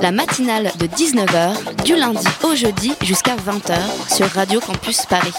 [0.00, 3.76] La matinale de 19h, du lundi au jeudi jusqu'à 20h
[4.14, 5.34] sur Radio Campus Paris.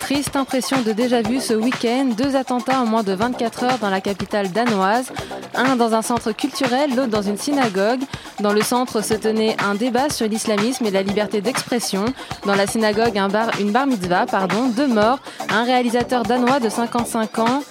[0.00, 3.90] Triste impression de déjà vu ce week-end, deux attentats en moins de 24 heures dans
[3.90, 5.12] la capitale danoise,
[5.54, 8.00] un dans un centre culturel, l'autre dans une synagogue.
[8.40, 12.04] Dans le centre se tenait un débat sur l'islamisme et la liberté d'expression.
[12.44, 13.16] Dans la synagogue,
[13.60, 17.62] une bar mitzvah, pardon, deux morts, un réalisateur danois de 55 ans,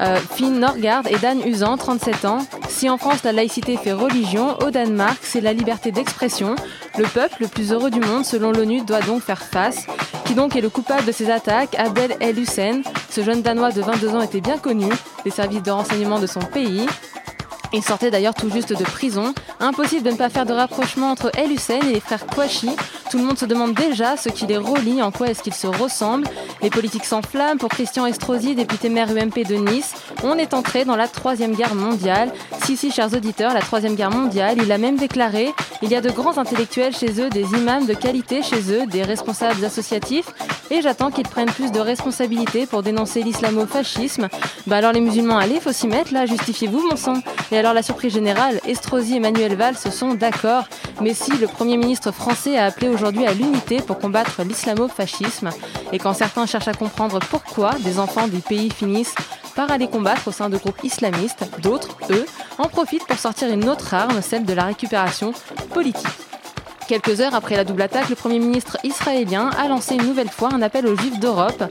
[0.00, 2.46] euh, Finn Norgard et Dan Usan, 37 ans.
[2.68, 6.56] Si en France la laïcité fait religion, au Danemark c'est la liberté d'expression.
[6.98, 9.86] Le peuple le plus heureux du monde, selon l'ONU, doit donc faire face.
[10.24, 11.74] Qui donc est le coupable de ces attaques?
[11.78, 12.82] Abdel El Hussein.
[13.10, 14.88] Ce jeune Danois de 22 ans était bien connu
[15.24, 16.86] des services de renseignement de son pays.
[17.72, 19.34] Il sortait d'ailleurs tout juste de prison.
[19.60, 22.70] Impossible de ne pas faire de rapprochement entre El Hussein et les frères Kouachi.
[23.10, 25.66] Tout le monde se demande déjà ce qui les relie, en quoi est-ce qu'ils se
[25.66, 26.26] ressemblent.
[26.62, 27.58] Les politiques s'enflamment.
[27.58, 31.74] Pour Christian Estrosi, député maire UMP de Nice, on est entré dans la Troisième Guerre
[31.74, 32.32] mondiale.
[32.64, 36.00] Si, si, chers auditeurs, la Troisième Guerre mondiale, il a même déclaré il y a
[36.00, 40.26] de grands intellectuels chez eux, des imams de qualité chez eux, des responsables associatifs,
[40.70, 44.28] et j'attends qu'ils prennent plus de responsabilités pour dénoncer l'islamo-fascisme.
[44.66, 47.14] Bah alors les musulmans, allez, faut s'y mettre là, justifiez-vous mon sang.
[47.56, 50.64] Et alors la surprise générale, Estrosi et Manuel Valls se sont d'accord,
[51.00, 55.48] mais si le Premier ministre français a appelé aujourd'hui à l'unité pour combattre l'islamo-fascisme,
[55.90, 59.14] et quand certains cherchent à comprendre pourquoi des enfants du pays finissent
[59.54, 62.26] par aller combattre au sein de groupes islamistes, d'autres, eux,
[62.58, 65.32] en profitent pour sortir une autre arme, celle de la récupération
[65.72, 66.04] politique.
[66.88, 70.50] Quelques heures après la double attaque, le Premier ministre israélien a lancé une nouvelle fois
[70.52, 71.64] un appel aux juifs d'Europe.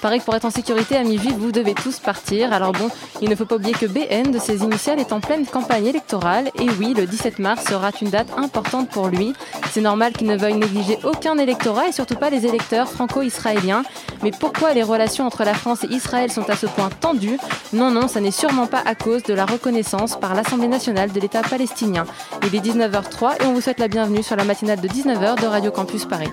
[0.00, 2.52] Pareil que pour être en sécurité, amis juifs, vous devez tous partir.
[2.52, 2.88] Alors bon,
[3.20, 6.50] il ne faut pas oublier que BN de ses initiales est en pleine campagne électorale.
[6.58, 9.34] Et oui, le 17 mars sera une date importante pour lui.
[9.72, 13.82] C'est normal qu'il ne veuille négliger aucun électorat et surtout pas les électeurs franco-israéliens.
[14.22, 17.38] Mais pourquoi les relations entre la France et Israël sont à ce point tendues?
[17.72, 21.20] Non, non, ça n'est sûrement pas à cause de la reconnaissance par l'Assemblée nationale de
[21.20, 22.06] l'État palestinien.
[22.46, 25.46] Il est 19h03 et on vous souhaite la bienvenue sur la matinale de 19h de
[25.46, 26.30] Radio Campus Paris.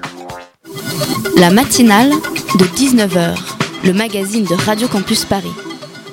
[1.38, 3.57] La matinale de 19h,
[3.88, 5.54] le magazine de Radio Campus Paris.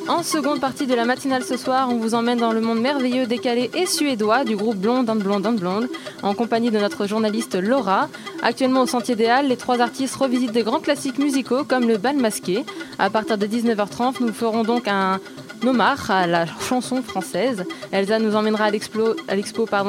[0.07, 3.27] En seconde partie de la matinale ce soir, on vous emmène dans le monde merveilleux,
[3.27, 5.89] décalé et suédois du groupe Blonde and Blonde and Blonde,
[6.23, 8.09] en compagnie de notre journaliste Laura.
[8.45, 11.97] Actuellement au Sentier des Halles, les trois artistes revisitent des grands classiques musicaux comme le
[11.97, 12.65] bal masqué.
[13.01, 15.19] À partir de 19h30, nous ferons donc un
[16.09, 17.65] à la chanson française.
[17.92, 19.15] Elsa nous emmènera à l'expo,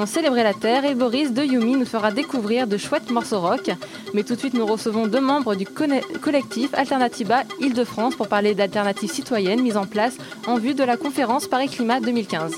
[0.06, 3.72] Célébrer la Terre et Boris de Yumi nous fera découvrir de chouettes morceaux rock.
[4.14, 9.12] Mais tout de suite, nous recevons deux membres du collectif Alternativa Île-de-France pour parler d'alternatives
[9.12, 10.18] citoyennes mises en place
[10.48, 12.54] en vue de la conférence Paris Climat 2015.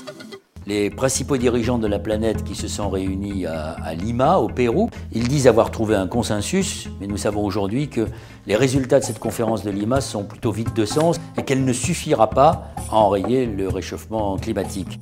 [0.68, 5.26] Les principaux dirigeants de la planète qui se sont réunis à, Lima, au Pérou, ils
[5.26, 8.06] disent avoir trouvé un consensus, mais nous savons aujourd'hui que
[8.46, 11.72] les résultats de cette conférence de Lima sont plutôt vides de sens et qu'elle ne
[11.72, 15.00] suffira pas à enrayer le réchauffement climatique.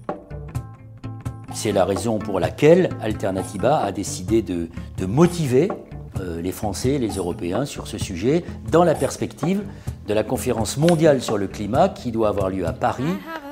[1.52, 4.68] C'est la raison pour laquelle Alternativa a décidé de,
[5.04, 5.72] motiver
[6.20, 9.62] les Français et les Européens sur ce sujet dans la perspective
[10.06, 13.04] de la conférence mondiale sur le climat qui doit avoir lieu à Paris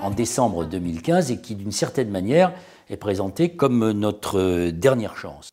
[0.03, 2.53] en décembre 2015 et qui d'une certaine manière
[2.91, 5.51] est présentée comme notre euh, dernière chance.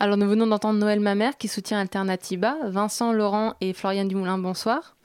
[0.00, 4.96] Alors nous venons d'entendre Noël Mamère qui soutient Alternativa, Vincent Laurent et Floriane Dumoulin, bonsoir.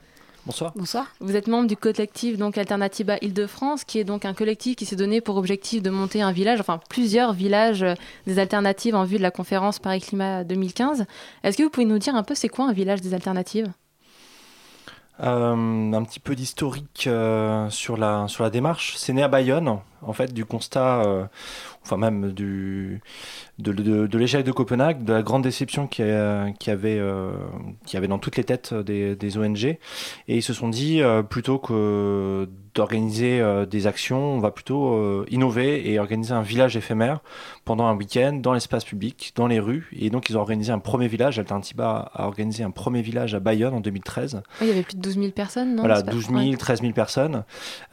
[0.48, 0.72] Bonsoir.
[0.74, 1.06] Bonsoir.
[1.20, 4.96] Vous êtes membre du collectif donc Alternativa Île-de-France, qui est donc un collectif qui s'est
[4.96, 7.92] donné pour objectif de monter un village, enfin plusieurs villages euh,
[8.26, 11.04] des alternatives en vue de la conférence Paris Climat 2015.
[11.42, 13.70] Est-ce que vous pouvez nous dire un peu c'est quoi un village des alternatives?
[15.20, 18.94] Euh, un petit peu d'historique euh, sur, la, sur la démarche.
[18.96, 21.24] C'est né à Bayonne, en fait, du constat, euh,
[21.84, 23.00] enfin même du,
[23.58, 26.74] de, de, de l'échec de Copenhague, de la grande déception qu'il y, a- qu'il y
[26.74, 27.30] avait, euh,
[27.86, 29.64] qu'il y avait dans toutes les têtes des, des ONG.
[29.64, 29.78] Et
[30.28, 35.26] ils se sont dit, euh, plutôt que d'organiser euh, des actions, on va plutôt euh,
[35.30, 37.20] innover et organiser un village éphémère
[37.64, 39.88] pendant un week-end dans l'espace public, dans les rues.
[39.98, 43.40] Et donc ils ont organisé un premier village, Alternativa a organisé un premier village à
[43.40, 44.42] Bayonne en 2013.
[44.60, 45.82] Oui, Il y avait plus de 12 000 personnes, non?
[45.82, 46.56] Voilà, C'est pas- 12 000, ouais.
[46.56, 47.44] 13 000 personnes.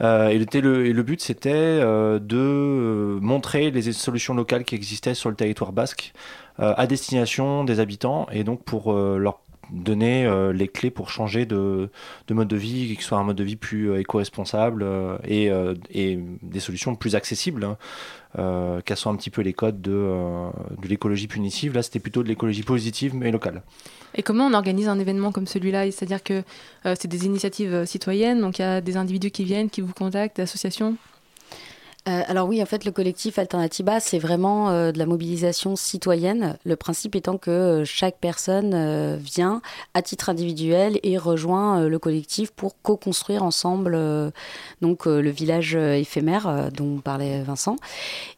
[0.02, 4.64] Euh, et, le, le, et le but, c'était euh, de euh, montrer les solutions locales
[4.64, 6.12] qui existaient sur le territoire basque
[6.60, 9.40] euh, à destination des habitants et donc pour euh, leur
[9.72, 11.90] donner les clés pour changer de,
[12.28, 14.86] de, mode de vie, ce soit un mode de vie plus éco-responsable
[15.26, 15.50] et,
[15.90, 17.64] des solutions plus accessibles.
[17.64, 17.76] Hein.
[18.38, 19.90] Euh, cassant un petit peu les codes de,
[20.80, 21.74] de l'écologie punitive.
[21.74, 23.64] Là, c'était plutôt de l'écologie positive, mais locale.
[24.14, 25.90] Et comment on organise un événement comme celui-là?
[25.90, 26.44] C'est-à-dire que
[26.84, 30.36] c'est des initiatives citoyennes, donc il y a des individus qui viennent, qui vous contactent,
[30.36, 30.96] des associations?
[32.08, 36.56] Euh, alors oui, en fait, le collectif Alternatiba, c'est vraiment euh, de la mobilisation citoyenne.
[36.64, 39.60] Le principe étant que euh, chaque personne vient
[39.94, 43.98] à titre individuel et rejoint le collectif pour co-construire ensemble
[44.80, 47.76] donc le village éphémère dont parlait Vincent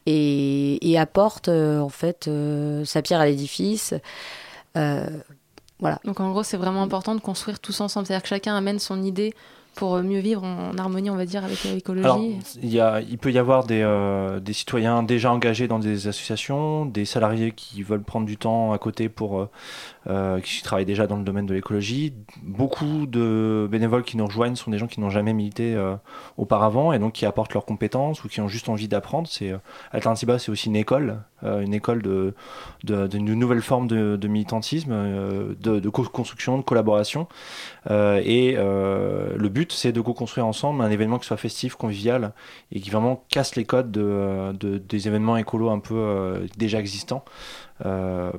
[0.07, 2.31] et, et apporte en fait
[2.85, 3.95] sa pierre à l'édifice.
[4.75, 6.01] voilà.
[6.05, 9.03] Donc en gros, c'est vraiment important de construire tous ensemble, c'est-à-dire que chacun amène son
[9.03, 9.35] idée
[9.79, 13.65] pour euh, mieux vivre en harmonie, on va dire, avec l'écologie il, peut y avoir
[13.65, 18.37] des, euh, des, citoyens déjà engagés dans des associations, des salariés qui veulent prendre du
[18.37, 19.49] temps à côté pour euh,
[20.11, 22.15] euh, qui travaillent déjà dans le domaine de l'écologie.
[22.43, 25.97] Beaucoup de bénévoles qui nous rejoignent sont des gens qui n'ont jamais milité euh,
[26.39, 29.29] auparavant et donc qui apportent leurs compétences ou qui ont juste envie d'apprendre.
[29.29, 29.59] C'est euh,
[29.93, 32.35] Alternativa, c'est aussi une école, une école de,
[32.83, 34.93] d'une nouvelle forme de, militantisme,
[35.61, 37.29] de, de co-construction, de collaboration.
[37.89, 42.33] et le but, c'est de co-construire ensemble un événement qui soit festif, convivial
[42.73, 47.25] et qui vraiment casse les codes de, des événements écolos un peu déjà existants.
[47.87, 48.33] Euh,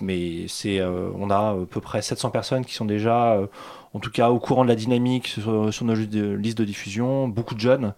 [0.00, 3.46] mais euh, on a à peu près 700 personnes qui sont déjà, euh,
[3.94, 7.28] en tout cas, au courant de la dynamique sur, nos listes de diffusion.
[7.28, 7.94] Beaucoup de jeunes,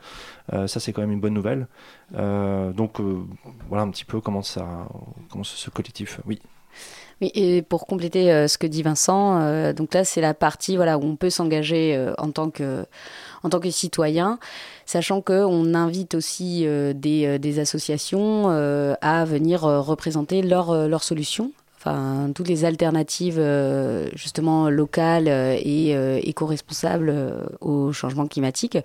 [0.50, 1.66] ça c'est quand même une bonne nouvelle.
[2.12, 3.00] donc
[3.69, 4.87] voilà un petit peu comment ça,
[5.31, 6.40] comment ce, collectif, oui.
[7.20, 11.16] Oui, et pour compléter ce que dit Vincent, donc là c'est la partie où on
[11.16, 12.87] peut s'engager en tant que
[13.70, 14.38] citoyen,
[14.90, 22.30] sachant qu'on invite aussi euh, des, associations euh, à venir euh, représenter leurs solutions enfin
[22.34, 23.42] toutes les alternatives
[24.14, 25.92] justement locales et
[26.28, 27.14] éco-responsables
[27.60, 28.76] au changement climatique.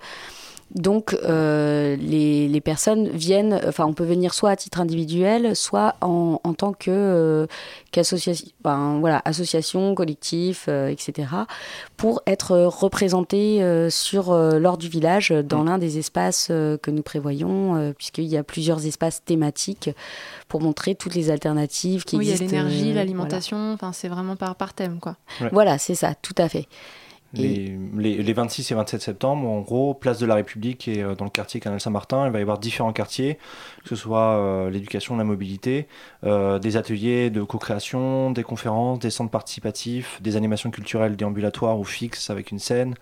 [0.74, 5.94] Donc euh, les, les, personnes viennent, enfin on peut venir soit à titre individuel, soit
[6.00, 7.46] en, en tant que euh,
[7.92, 11.28] qu'association, ben, voilà, association, collectif, euh, etc.
[11.96, 15.66] pour être représentés euh, sur lors du village dans mm.
[15.66, 19.90] l'un des espaces que nous prévoyons, puisqu'il y a plusieurs espaces thématiques
[20.48, 22.44] pour montrer toutes les alternatives qui oui, existent.
[22.44, 25.16] Oui, il y a l'énergie, l'alimentation, enfin c'est vraiment par par thème quoi.
[25.52, 26.66] Voilà, c'est ça, tout à fait.
[27.36, 31.24] Les, les, 26 et 27 septembre, en gros, place de la République et euh, dans
[31.24, 33.38] le quartier Canal Saint-Martin, il va y avoir différents quartiers,
[33.82, 35.88] que ce soit euh, l'éducation, la mobilité,
[36.24, 41.84] euh, des ateliers de co-création, des conférences, des centres participatifs, des animations culturelles déambulatoires ou
[41.84, 42.94] fixes avec une scène,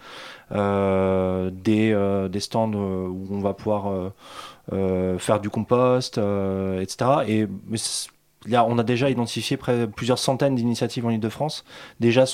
[0.51, 4.13] des, stands où on va pouvoir
[4.71, 7.11] faire du compost, etc.
[7.27, 7.47] Et
[8.53, 9.59] on a déjà identifié
[9.95, 11.65] plusieurs centaines d'initiatives en Ile-de-France.
[12.01, 12.25] Déjà,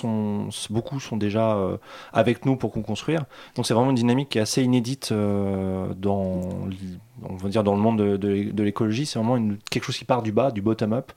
[0.71, 1.77] beaucoup sont déjà euh,
[2.13, 3.25] avec nous pour construire.
[3.55, 6.67] Donc, c'est vraiment une dynamique qui est assez inédite euh, dans
[7.23, 9.07] le monde de, l'écologie.
[9.07, 11.13] C'est vraiment quelque chose qui part du bas, du bottom-up.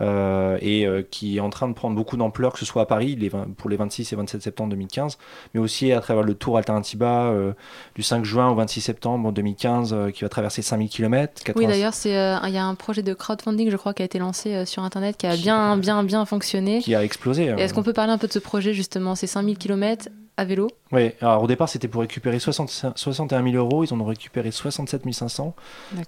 [0.00, 2.86] Euh, et euh, qui est en train de prendre beaucoup d'ampleur, que ce soit à
[2.86, 5.18] Paris les pour les 26 et 27 septembre 2015,
[5.54, 7.52] mais aussi à travers le Tour Alternatiba euh,
[7.94, 11.42] du 5 juin au 26 septembre 2015 qui va traverser 5000 km.
[11.56, 14.64] Oui, d'ailleurs, il y a un projet de crowdfunding, je crois, qui a été lancé
[14.66, 16.80] sur Internet, qui a bien, bien, bien fonctionné.
[16.80, 17.46] Qui a explosé.
[17.58, 20.68] Est-ce qu'on peut parler un peu de ce projet, justement, ces 5000 km à vélo
[20.92, 24.52] Oui, alors au départ c'était pour récupérer 60, 61 000 euros, ils en ont récupéré
[24.52, 25.54] 67 500.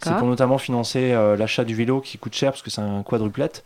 [0.01, 3.03] C'est pour notamment financer euh, l'achat du vélo qui coûte cher parce que c'est un
[3.03, 3.65] quadruplette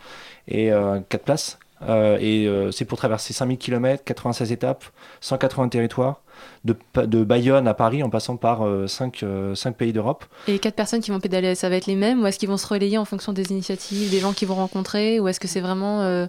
[0.48, 1.58] et 4 euh, places.
[1.86, 4.84] Euh, et c'est pour traverser 5000 km, 96 étapes,
[5.20, 6.22] 180 territoires,
[6.64, 9.22] de, de Bayonne à Paris en passant par 5,
[9.54, 10.24] 5 pays d'Europe.
[10.48, 12.56] Et 4 personnes qui vont pédaler, ça va être les mêmes ou est-ce qu'ils vont
[12.56, 15.60] se relayer en fonction des initiatives, des gens qu'ils vont rencontrer ou est-ce que c'est
[15.60, 16.26] vraiment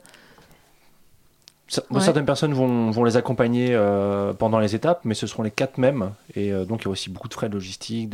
[1.68, 5.80] Certaines personnes vont, vont les accompagner euh, pendant les étapes, mais ce seront les quatre
[5.80, 6.12] mêmes.
[6.36, 8.14] Et euh, donc, il y a aussi beaucoup de frais de logistique,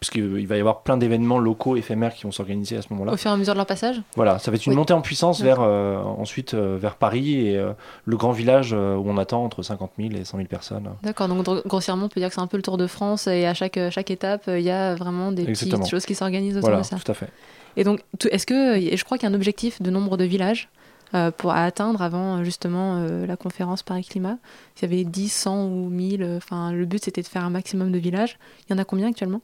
[0.00, 3.12] parce qu'il va y avoir plein d'événements locaux, éphémères qui vont s'organiser à ce moment-là.
[3.12, 4.02] Au fur et à mesure de leur passage?
[4.16, 7.64] Voilà, ça va être une montée en puissance vers, euh, ensuite vers Paris et
[8.04, 10.90] le grand village où on attend entre 50 000 et 100 000 personnes.
[11.02, 13.46] D'accord, donc grossièrement, on peut dire que c'est un peu le tour de France et
[13.46, 16.82] à chaque, chaque étape, il y a vraiment des petites choses qui s'organisent autour voilà,
[16.82, 16.96] de ça.
[16.96, 17.28] Tout à fait.
[17.76, 18.00] Et donc,
[18.30, 20.68] est-ce que, je crois qu'il y a un objectif de nombre de villages?
[21.14, 24.38] Euh, pour atteindre avant justement euh, la conférence Paris Climat.
[24.76, 26.22] Il y avait 10, 100 ou 1000.
[26.22, 28.36] Euh, enfin, le but c'était de faire un maximum de villages.
[28.66, 29.40] Il y en a combien actuellement?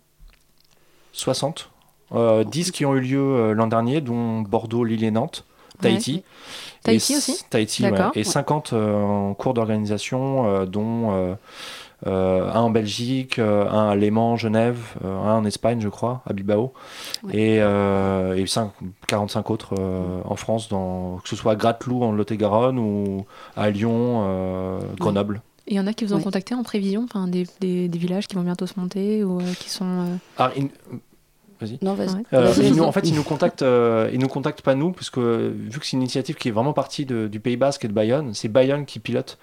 [1.12, 1.71] 60.
[2.12, 5.45] 10 qui ont eu lieu l'an dernier, dont Bordeaux, Lille et Nantes.
[5.81, 6.25] Tahiti.
[6.83, 7.45] Tahiti aussi?
[7.50, 7.93] Tahiti, ouais.
[8.17, 11.37] Et 50 en cours d'organisation, dont
[12.07, 16.73] un en Belgique, un à Léman, Genève, un en Espagne, je crois, à Bilbao,
[17.33, 18.45] et, et
[19.07, 19.75] 45 autres
[20.25, 23.26] en France, dans, que ce soit à Gratelou en Lot-et-Garonne ou
[23.57, 25.42] à Lyon, Grenoble.
[25.66, 28.35] Il y en a qui vous ont contacté en prévision, enfin des, des, villages qui
[28.35, 30.19] vont bientôt se monter ou qui sont.
[30.38, 30.50] Ah,
[31.61, 31.78] Vas-y.
[31.83, 32.80] Non, vas-y.
[32.80, 33.64] en fait, ils nous contactent,
[34.12, 36.73] ils nous contactent pas nous, parce que vu que c'est une initiative qui est vraiment
[36.73, 39.38] partie du Pays Basque et de Bayonne, c'est Bayonne qui pilote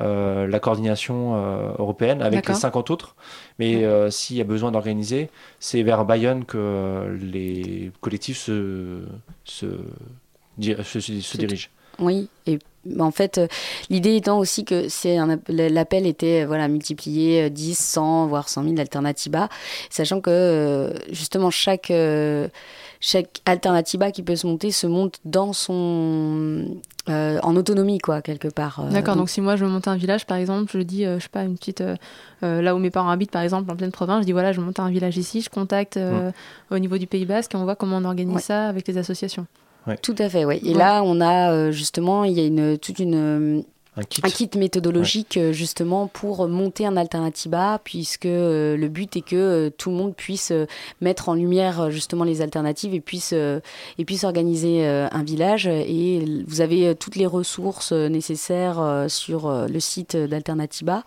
[0.00, 3.16] euh, la coordination euh, européenne avec les 50 autres.
[3.58, 5.28] Mais euh, s'il y a besoin d'organiser,
[5.58, 9.02] c'est vers Bayonne que les collectifs se,
[9.44, 9.66] se,
[10.60, 11.68] se dirigent.
[11.98, 12.60] Oui, et
[13.00, 13.40] en fait,
[13.90, 19.48] l'idée étant aussi que c'est l'appel était voilà multiplié 10, 100, voire 100 000 alternatives,
[19.90, 21.92] sachant que justement chaque
[23.00, 28.48] chaque alternativa qui peut se monter se monte dans son euh, en autonomie quoi quelque
[28.48, 28.80] part.
[28.80, 29.16] Euh, D'accord.
[29.16, 29.30] Donc...
[29.30, 31.44] si moi je veux monter un village par exemple, je dis euh, je sais pas
[31.44, 31.82] une petite
[32.42, 34.80] là où mes parents habitent par exemple en pleine province, je dis voilà je monte
[34.80, 35.98] un village ici, je contacte
[36.70, 39.46] au niveau du Pays Basque et on voit comment on organise ça avec les associations.
[40.02, 40.60] Tout à fait, oui.
[40.64, 43.64] Et là, on a justement, il y a une, toute une,
[44.22, 49.36] un kit, méthodologique euh, justement pour monter un alternativa puisque euh, le but est que
[49.36, 50.52] euh, tout le monde puisse
[51.00, 55.66] mettre en lumière justement les alternatives et puisse et puisse organiser un village.
[55.66, 61.04] Et vous avez toutes les ressources nécessaires sur le site d'Alternativa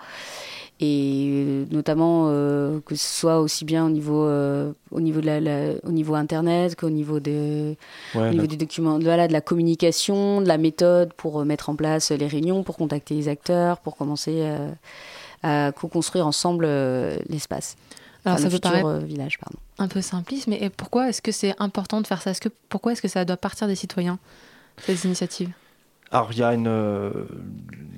[0.81, 5.27] et euh, notamment euh, que ce soit aussi bien au niveau euh, au niveau de
[5.27, 7.77] la, au niveau internet qu'au niveau des
[8.15, 12.11] niveau des documents de, voilà, de la communication de la méthode pour mettre en place
[12.11, 14.43] les réunions pour contacter les acteurs pour commencer
[15.43, 16.65] à co-construire ensemble
[17.29, 17.75] l'espace.
[18.25, 19.57] Alors ça peut paraître village, pardon.
[19.79, 22.31] un peu simpliste, mais pourquoi est-ce que c'est important de faire ça?
[22.31, 24.19] Est -ce que, Pourquoi est-ce que ça doit partir des citoyens,
[24.85, 25.51] ces initiatives?
[26.11, 26.67] Alors, il y a une.
[26.67, 27.11] Euh,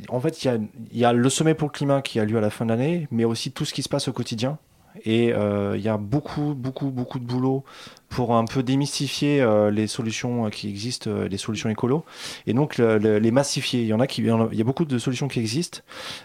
[0.09, 0.57] en fait, il y, a,
[0.93, 3.07] y, a, le sommet pour le climat qui a lieu à la fin de l'année,
[3.09, 4.59] mais aussi tout ce qui se passe au quotidien.
[5.05, 7.63] Et euh, il y a beaucoup, beaucoup, beaucoup de boulot
[8.09, 12.05] pour un peu démystifier euh, les solutions qui existent, les solutions écolo,
[12.45, 13.81] et donc les massifier.
[13.81, 15.79] Il y en a qui, il y a beaucoup de solutions qui existent.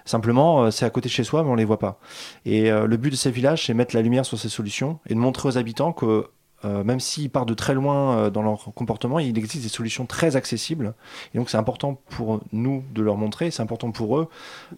[0.05, 1.99] Simplement, c'est à côté de chez soi, mais on les voit pas.
[2.45, 5.19] Et le but de ces villages, c'est mettre la lumière sur ces solutions et de
[5.19, 6.27] montrer aux habitants que
[6.65, 10.07] euh, même s'ils partent de très loin euh, dans leur comportement, il existe des solutions
[10.07, 10.95] très accessibles.
[11.33, 14.29] Et donc c'est important pour nous de leur montrer, c'est important pour eux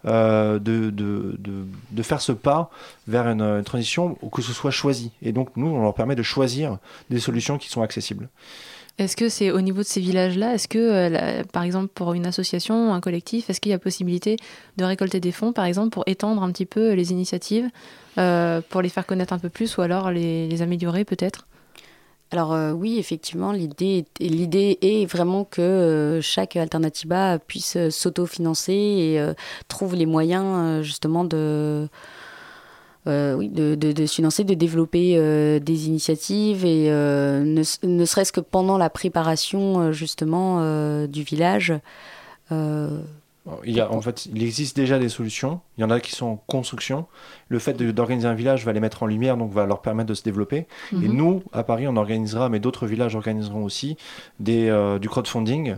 [0.05, 2.69] euh, de, de, de, faire ce pas
[3.07, 5.11] vers une, une, transition que ce soit choisi.
[5.23, 6.77] Et donc nous, on leur permet de choisir
[7.09, 8.29] des solutions qui sont accessibles.
[8.99, 12.93] Est-ce que c'est au niveau de ces villages-là, est-ce que, par exemple, pour une association,
[12.93, 14.35] un collectif, est-ce qu'il y a possibilité
[14.77, 17.69] de récolter des fonds, par exemple, pour étendre un petit peu les initiatives,
[18.15, 21.47] pour les faire connaître un peu plus, ou alors les améliorer peut-être?
[22.31, 28.73] Alors euh, oui, effectivement, l'idée l'idée est vraiment que euh, chaque alternativa puisse euh, s'autofinancer
[28.73, 29.33] et
[29.67, 31.89] trouve les moyens justement de,
[33.05, 39.91] de, de, se financer, de développer des initiatives et ne serait-ce que pendant la préparation
[39.91, 41.73] justement du village.
[43.63, 45.61] Il, y a, en fait, il existe déjà des solutions.
[45.77, 47.07] Il y en a qui sont en construction.
[47.49, 50.13] Le fait d'organiser un village va les mettre en lumière, donc va leur permettre de
[50.13, 50.67] se développer.
[50.91, 51.13] Et mhm.
[51.13, 53.97] nous, à Paris, on organisera, mais d'autres villages organiseront aussi
[54.39, 55.75] des, euh, du crowdfunding.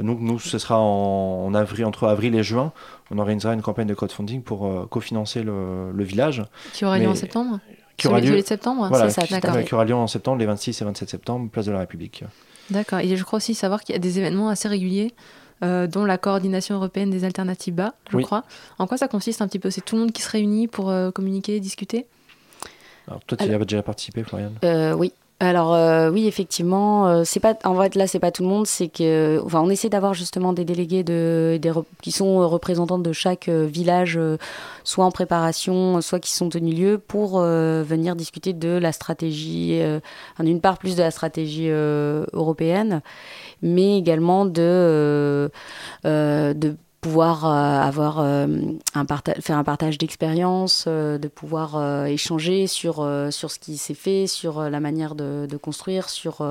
[0.00, 2.72] Donc nous, ce sera en, avril, entre avril et juin.
[3.12, 6.42] On organisera une campagne de crowdfunding pour euh, cofinancer le, le, village.
[6.72, 7.60] Qui aura lieu en septembre
[7.96, 10.84] qui aura lieu, septembre, voilà, ça, qui, qui aura lieu en septembre, les 26 et
[10.84, 12.24] 27 septembre, place de la République.
[12.70, 12.98] D'accord.
[12.98, 15.14] Et je crois aussi savoir qu'il y a des événements assez réguliers
[15.64, 18.44] euh, dont la coordination européenne des alternatives bas, je crois.
[18.78, 19.70] En quoi ça consiste un petit peu?
[19.70, 22.06] C'est tout le monde qui se réunit pour euh, communiquer, discuter?
[23.08, 25.12] Alors, toi, tu y avais déjà participé, Florian euh, Oui.
[25.44, 29.40] Alors oui, effectivement, c'est pas en fait là c'est pas tout le monde, c'est que
[29.44, 31.72] enfin on essaie d'avoir justement des délégués de des,
[32.02, 34.18] qui sont représentants de chaque village,
[34.84, 39.80] soit en préparation, soit qui sont tenus lieu pour venir discuter de la stratégie,
[40.40, 43.02] d'une part plus de la stratégie européenne
[43.64, 45.48] mais également euh,
[46.04, 48.78] euh, de pouvoir euh, avoir un
[49.42, 54.80] faire un partage d'expérience, de pouvoir échanger sur, sur ce qui s'est fait, sur la
[54.80, 56.42] manière de, de construire, sur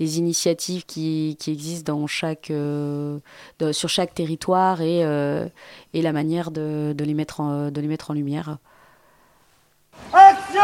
[0.00, 2.52] les initiatives qui, qui, existent dans chaque,
[3.70, 5.02] sur chaque territoire et,
[5.94, 8.58] et la manière de, de, les mettre en, de les mettre en lumière.
[10.12, 10.62] Action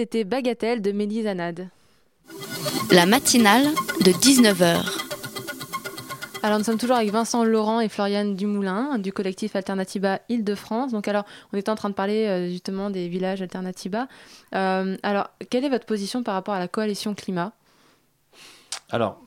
[0.00, 1.68] c'était Bagatelle de Mélise Anad.
[2.90, 3.66] La matinale
[4.02, 4.80] de 19h.
[6.42, 10.92] Alors nous sommes toujours avec Vincent Laurent et Floriane Dumoulin du collectif Alternativa Île-de-France.
[10.92, 14.08] Donc alors on était en train de parler euh, justement des villages Alternativa.
[14.54, 17.52] Euh, alors quelle est votre position par rapport à la coalition climat?
[18.88, 19.20] Alors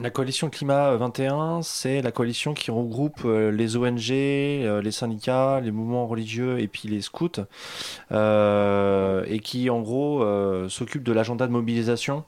[0.00, 5.70] la coalition Climat 21, c'est la coalition qui regroupe euh, les ONG, les syndicats, les
[5.70, 7.40] mouvements religieux et puis les scouts,
[8.10, 12.24] et qui en gros s'occupe de l'agenda de mobilisation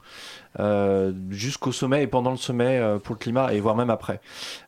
[0.58, 4.20] euh, jusqu'au sommet et pendant le sommet euh, pour le climat et voire même après.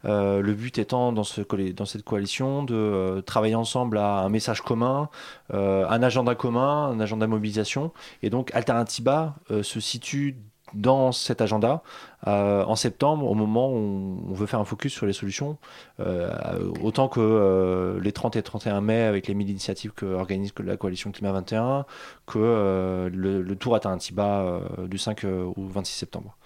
[0.05, 1.41] Euh, le but étant dans, ce,
[1.73, 5.09] dans cette coalition de travailler ensemble à un message commun,
[5.53, 7.93] un agenda commun, un agenda de mobilisation.
[8.23, 10.37] Et donc Alternativa se situe
[10.75, 11.83] dans cet agenda
[12.29, 15.59] euh, en septembre, au moment où on veut faire un focus sur les solutions,
[15.99, 20.53] euh, autant que euh, les 30 et 31 mai avec les 1000 initiatives que organise
[20.63, 21.85] la coalition Climat 21,
[22.27, 26.37] que le, tour atteint un Tiba du 5 au 26 septembre.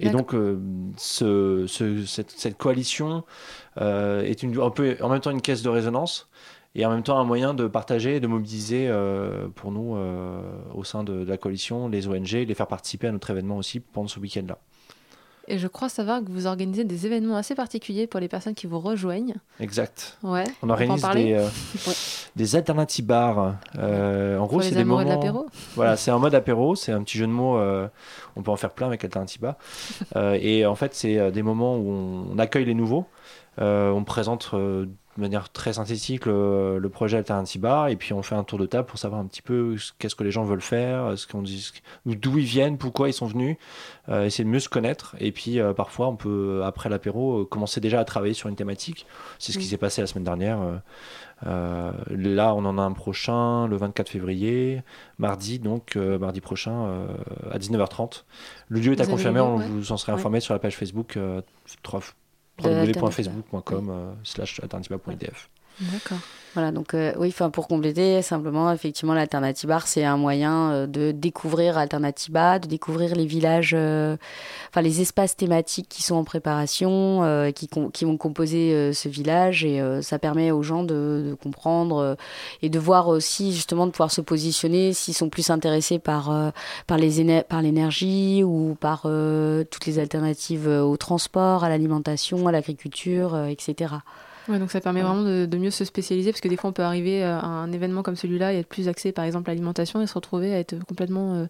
[0.00, 0.34] Et donc,
[0.96, 3.24] ce, cette, cette, coalition
[3.80, 6.28] est une, un peu, en même temps une caisse de résonance
[6.74, 9.96] et en même temps un moyen de partager et de mobiliser euh, pour nous
[10.74, 14.08] au sein de, la coalition les ONG, les faire participer à notre événement aussi pendant
[14.08, 14.58] ce week-end-là.
[15.46, 18.66] Et je crois savoir que vous organisez des événements assez particuliers pour les personnes qui
[18.66, 19.34] vous rejoignent.
[19.60, 20.18] Exact.
[20.22, 20.44] Ouais.
[20.62, 21.48] On organise des, euh,
[22.36, 23.56] des alternatives bars.
[23.78, 25.04] en gros, c'est des moments.
[25.04, 25.46] de.
[25.74, 26.74] Voilà, c'est un mode apéro.
[26.74, 27.58] C'est un petit jeu de mots.
[28.36, 29.56] on peut en faire plein avec alternative bar.
[30.34, 31.90] et en fait, c'est des moments où
[32.32, 33.06] on, accueille les nouveaux.
[33.58, 34.54] on présente
[35.16, 38.86] de manière très synthétique le, projet Alternatiba et puis on fait un tour de table
[38.86, 41.72] pour savoir un petit peu qu'est-ce que les gens veulent faire, ce qu'on dit,
[42.06, 43.56] d'où ils viennent, pourquoi ils sont venus,
[44.08, 47.44] euh, essayer de mieux se connaître et puis euh, parfois on peut après l'apéro euh,
[47.44, 49.06] commencer déjà à travailler sur une thématique.
[49.38, 50.58] C'est ce qui s'est passé la semaine dernière.
[51.42, 54.82] là on en a un prochain le 24 février,
[55.18, 57.06] mardi donc mardi prochain
[57.50, 58.24] à 19h30.
[58.68, 61.18] Le lieu est à confirmer, on vous en serez informé sur la page Facebook
[62.62, 64.60] www.facebook.com euh, slash.
[65.80, 66.18] D'accord.
[66.54, 71.10] Voilà, donc euh, oui, enfin pour compléter, simplement, effectivement, l'Alternative c'est un moyen euh, de
[71.10, 78.04] découvrir Alternativa, de découvrir les villages, enfin les espaces thématiques qui sont en préparation, qui,
[78.04, 82.16] vont composer ce village, et ça permet aux gens de, comprendre
[82.62, 86.52] et de voir aussi justement de pouvoir se positionner s'ils sont plus intéressés par
[86.86, 93.96] par l'énergie ou par toutes les alternatives au transport, à l'alimentation, à l'agriculture, etc.
[94.48, 96.82] Ouais, donc ça permet vraiment de, mieux se spécialiser parce que des fois on peut
[96.82, 100.06] arriver à un événement comme celui-là et être plus axé par exemple à l'alimentation et
[100.06, 101.46] se retrouver à être complètement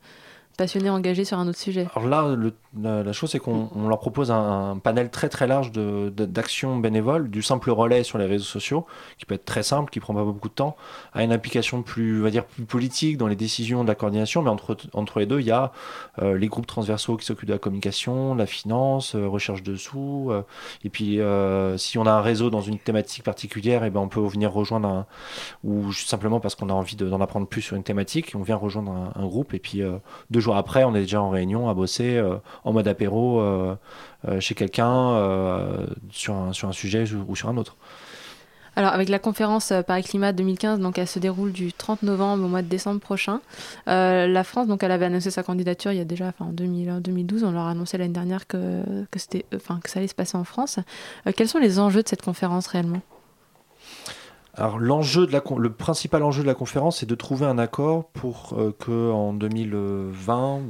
[0.54, 1.86] euh, passionné, engagé sur un autre sujet.
[1.94, 2.36] Alors là,
[2.80, 7.70] la, chose, c'est qu'on leur propose un, panel très très large d'actions bénévoles, du simple
[7.70, 8.86] relais sur les réseaux sociaux,
[9.18, 10.76] qui peut être très simple, qui prend pas beaucoup de temps,
[11.12, 14.42] à une application plus, on va dire, plus politique dans les décisions de la coordination,
[14.42, 15.72] mais entre, entre les deux, il y a
[16.20, 20.28] euh, les groupes transversaux qui s'occupent de la communication, la finance, euh, recherche de sous,
[20.30, 20.42] euh,
[20.84, 21.20] et puis
[21.76, 24.52] si on a un réseau dans une thématique particulière, et eh ben on peut venir
[24.52, 25.06] rejoindre un,
[25.62, 28.90] ou simplement parce qu'on a envie d'en apprendre plus sur une thématique, on vient rejoindre
[28.90, 29.82] un, un groupe, et puis
[30.30, 32.22] deux jours après, on est déjà en réunion à bosser
[32.64, 33.76] en mode apéro euh,
[34.28, 37.76] euh, chez quelqu'un euh, sur, un, sujet ou sur un autre.
[38.76, 42.48] Alors avec la conférence Paris Climat 2015, donc elle se déroule du 30 novembre au
[42.48, 43.40] mois de décembre prochain.
[43.86, 47.52] la France, donc elle avait annoncé sa candidature il y a déjà, en 2012, on
[47.52, 48.82] leur a annoncé l'année dernière que
[49.14, 50.80] c'était, enfin que ça allait se passer en France.
[51.36, 53.00] quels sont les enjeux de cette conférence réellement?
[54.56, 58.04] Alors l'enjeu de la le principal enjeu de la conférence, c'est de trouver un accord
[58.12, 60.60] pour euh, que en 2020,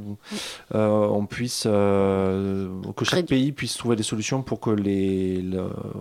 [0.73, 5.43] euh, on puisse euh, que chaque pays puisse trouver des solutions pour que les,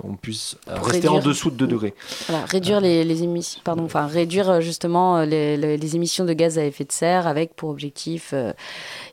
[0.03, 1.95] on puisse rester en dessous de 2 degrés.
[2.29, 6.65] Voilà, réduire les, les, émissions, pardon, enfin réduire justement les, les, émissions de gaz à
[6.65, 8.35] effet de serre avec pour objectif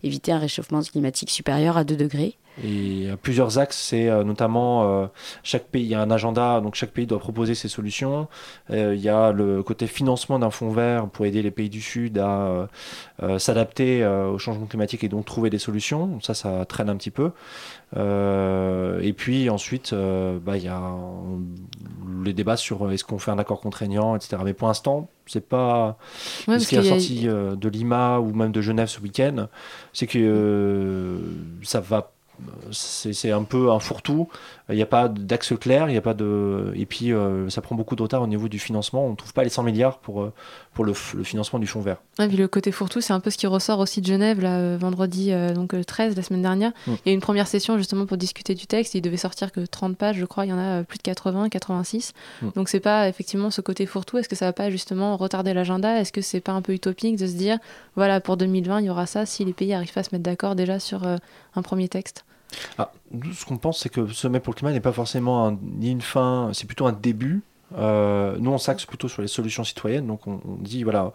[0.04, 2.38] éviter un réchauffement climatique supérieur à 2 degrés.
[2.64, 5.08] Et à plusieurs axes, c'est euh, notamment euh,
[5.42, 8.28] chaque pays, il y a un agenda, donc chaque pays doit proposer ses solutions.
[8.72, 11.82] Euh, il y a le côté financement d'un fonds vert pour aider les pays du
[11.82, 12.68] Sud à
[13.38, 16.20] s'adapter au changement climatique et donc trouver des solutions.
[16.22, 17.32] Ça, ça traîne un petit peu.
[17.96, 20.82] et puis ensuite, bah, il y a
[22.24, 24.38] les débats sur est-ce qu'on fait un accord contraignant, etc.
[24.44, 25.98] Mais pour l'instant, c'est pas
[26.48, 29.48] ce qui est sorti de Lima ou même de Genève ce week-end,
[29.94, 31.20] c'est que
[31.62, 32.12] ça va
[32.72, 34.28] c'est un peu un fourre-tout.
[34.70, 37.62] Il n'y a pas d'axe clair, il y a pas de et puis euh, ça
[37.62, 39.06] prend beaucoup de retard au niveau du financement.
[39.06, 40.32] On ne trouve pas les 100 milliards pour euh,
[40.74, 41.98] pour le, financement du fonds vert.
[42.20, 44.58] et puis le côté fourre-tout, c'est un peu ce qui ressort aussi de Genève là,
[44.58, 46.72] euh, vendredi donc 13 la semaine dernière.
[46.88, 46.92] Mm.
[47.06, 48.96] Il y a une première session justement pour discuter du texte.
[48.96, 50.46] Il devait sortir que 30 pages, je crois.
[50.46, 52.14] Il y en a plus de 80, 86.
[52.42, 52.50] Mm.
[52.56, 54.18] Donc c'est pas effectivement ce côté fourre-tout.
[54.18, 56.00] Est-ce que ça va pas justement retarder l'agenda?
[56.00, 57.58] Est-ce que c'est pas un peu utopique de se dire
[57.96, 60.24] voilà pour 2020 il y aura ça si les pays arrivent pas à se mettre
[60.24, 62.24] d'accord déjà sur un premier texte?
[62.78, 62.92] Ah,
[63.34, 66.02] ce qu'on pense, c'est que le sommet pour le climat n'est pas forcément ni une
[66.02, 67.42] fin, c'est plutôt un début.
[67.78, 70.08] Euh, nous, on s'axe plutôt sur les solutions citoyennes.
[70.08, 71.12] Donc, on, dit, voilà,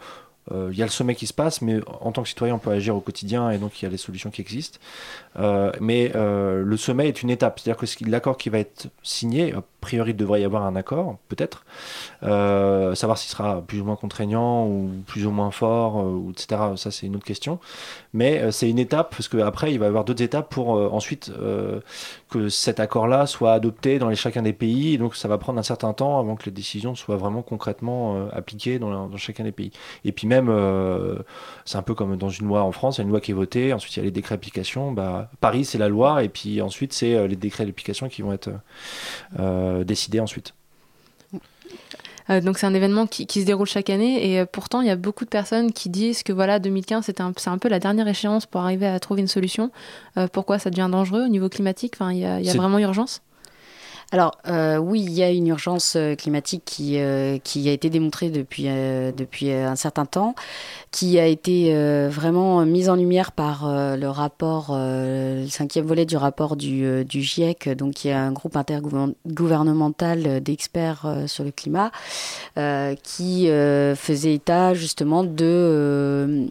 [0.52, 2.58] euh, il y a le sommet qui se passe, mais en tant que citoyen, on
[2.58, 4.78] peut agir au quotidien et donc il y a des solutions qui existent.
[5.38, 9.54] Euh, mais le sommet est une étape, c'est-à-dire que l'accord qui va être signé,
[9.86, 11.64] priori, il devrait y avoir un accord, peut-être.
[12.22, 16.60] savoir s'il sera plus ou moins contraignant ou plus ou moins fort, ou etc.
[16.76, 17.58] Ça, c'est une autre question.
[18.12, 21.32] Mais c'est une étape, parce qu'après, il va y avoir d'autres étapes pour ensuite
[22.30, 24.98] que cet accord-là soit adopté dans chacun des pays.
[24.98, 28.78] Donc, ça va prendre un certain temps avant que les décisions soient vraiment concrètement appliquées
[28.78, 29.70] dans, dans, chacun des pays.
[30.04, 31.16] Et puis même euh,
[31.64, 33.30] c'est un peu comme dans une loi en France, il y a une loi qui
[33.30, 34.92] est votée, ensuite il y a les décrets d'application.
[34.92, 38.32] Bah, Paris, c'est la loi, et puis ensuite, c'est euh, les décrets d'application qui vont
[38.32, 38.50] être
[39.38, 40.54] euh, décidés ensuite.
[42.28, 45.24] donc c'est un événement qui, se déroule chaque année et pourtant il y a beaucoup
[45.24, 48.60] de personnes qui disent que voilà 2015 c'est un, un, peu la dernière échéance pour
[48.60, 49.70] arriver à trouver une solution.
[50.32, 51.94] pourquoi ça devient dangereux au niveau climatique?
[51.96, 53.22] Enfin il y a, y a vraiment urgence?
[54.16, 57.90] Alors euh, oui, il y a une urgence euh, climatique qui, euh, qui a été
[57.90, 60.34] démontrée depuis, un certain temps,
[60.90, 61.74] qui a été
[62.08, 67.68] vraiment mise en lumière par le rapport, le cinquième volet du rapport du, du GIEC,
[67.76, 71.90] donc qui est un groupe intergouvernemental d'experts sur le climat,
[73.02, 73.48] qui
[73.96, 76.48] faisait état justement de...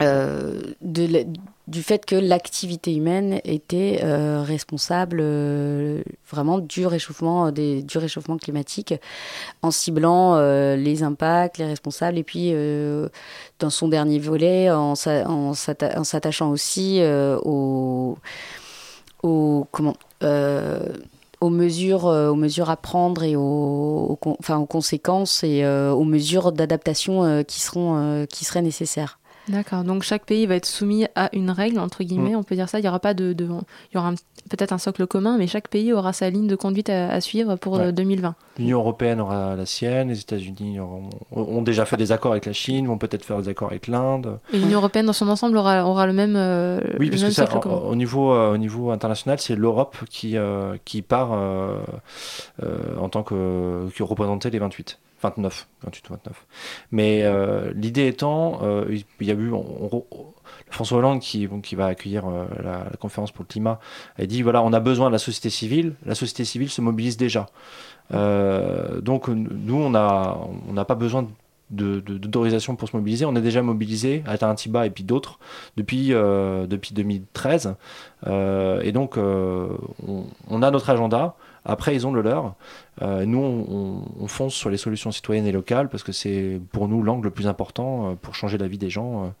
[0.00, 1.24] de,
[1.70, 8.38] du fait que l'activité humaine était euh, responsable euh, vraiment du réchauffement, euh, du réchauffement
[8.38, 8.92] climatique
[9.62, 10.40] en ciblant
[10.74, 12.52] les impacts, les responsables et puis
[13.58, 17.00] dans son dernier volet en, s'attachant aussi
[17.44, 18.16] aux,
[21.42, 22.08] mesures,
[22.68, 24.18] à prendre et aux
[24.68, 29.19] conséquences et aux mesures d'adaptation qui, seront, qui seraient nécessaires.
[29.50, 29.84] D'accord.
[29.84, 32.34] Donc chaque pays va être soumis à une règle entre guillemets.
[32.34, 32.36] Mm.
[32.38, 32.78] On peut dire ça.
[32.78, 34.12] Il y aura pas de, de il y aura
[34.48, 37.78] peut-être un socle commun, mais chaque pays aura sa ligne de conduite à, suivre pour
[37.78, 38.28] 2020.
[38.28, 40.08] Euh, L'Union européenne aura la sienne.
[40.08, 43.70] Les États-Unis ont déjà fait des accords avec la Chine, vont peut-être faire des accords
[43.70, 44.38] avec l'Inde.
[44.52, 46.34] Et l'Union européenne dans son ensemble aura, aura le même.
[46.36, 50.36] Euh, oui, parce que ça, au niveau euh, au niveau international, c'est l'Europe qui
[50.84, 54.98] qui part en tant que qui représentait les 28.
[55.22, 56.46] 29, 28 29.
[56.92, 58.84] Mais euh, l'idée étant, euh,
[59.20, 59.52] il y a eu
[60.70, 63.80] François Hollande qui, va accueillir euh, la, conférence pour le climat,
[64.18, 65.94] a dit voilà, on a besoin de la société civile.
[66.06, 67.46] La société civile se mobilise déjà.
[68.10, 70.36] donc nous, on n'a
[70.68, 71.26] on pas besoin
[71.70, 73.24] d'autorisation pour se mobiliser.
[73.26, 75.38] On est déjà mobilisé, Alternatiba et puis d'autres,
[75.76, 77.74] depuis, depuis 2013.
[78.26, 81.36] et donc, on, on, a notre agenda.
[81.64, 82.54] Après, ils ont le leur.
[83.02, 87.02] Euh, nous, on, fonce sur les solutions citoyennes et locales parce que c'est pour nous
[87.02, 89.32] l'angle le plus important euh, pour changer la vie des gens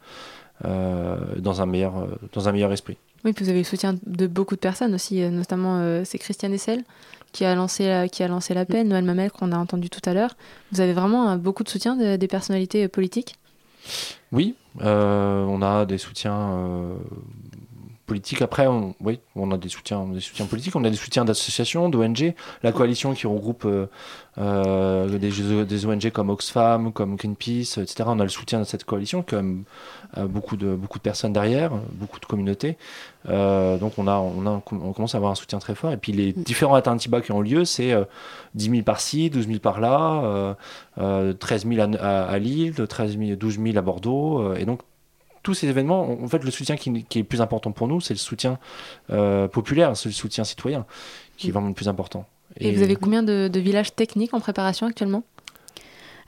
[0.64, 2.96] euh, dans, un meilleur, dans un meilleur esprit.
[3.24, 6.84] Oui, puis vous avez le soutien de beaucoup de personnes aussi, notamment c'est Christiane Essel
[7.32, 10.36] qui a lancé, qui a lancé l'appel, Noël Mamel qu'on a entendu tout à l'heure.
[10.72, 13.36] Vous avez vraiment beaucoup de soutien des personnalités politiques?
[14.32, 16.96] Oui, on a des soutiens
[18.10, 18.42] politique.
[18.42, 21.88] Après, on, oui, on a des soutiens, des soutiens politiques, on a des soutiens d'associations,
[21.88, 23.86] d'ONG, la coalition qui regroupe euh,
[24.38, 28.02] euh, des, ONG comme Oxfam, comme Greenpeace, etc.
[28.06, 29.62] On a le soutien de cette coalition, comme
[30.18, 32.76] euh, beaucoup de beaucoup de personnes derrière, beaucoup de communautés.
[33.28, 35.92] donc on a, on a, on commence à avoir un soutien très fort.
[35.92, 37.94] Et puis les différents alternatives qui ont lieu, c'est
[38.56, 40.56] 10 000 par-ci, 12 000 par-là,
[40.96, 44.80] 13 000 à, à, Lille, 13 000, 12 000 à Bordeaux, et donc
[45.42, 48.14] tous ces événements, en fait, le soutien qui, est le plus important pour nous, c'est
[48.14, 48.58] le soutien
[49.10, 50.84] euh, populaire, c'est le soutien citoyen
[51.36, 52.26] qui est vraiment le plus important.
[52.58, 55.22] Et, vous avez combien de, villages techniques en préparation actuellement?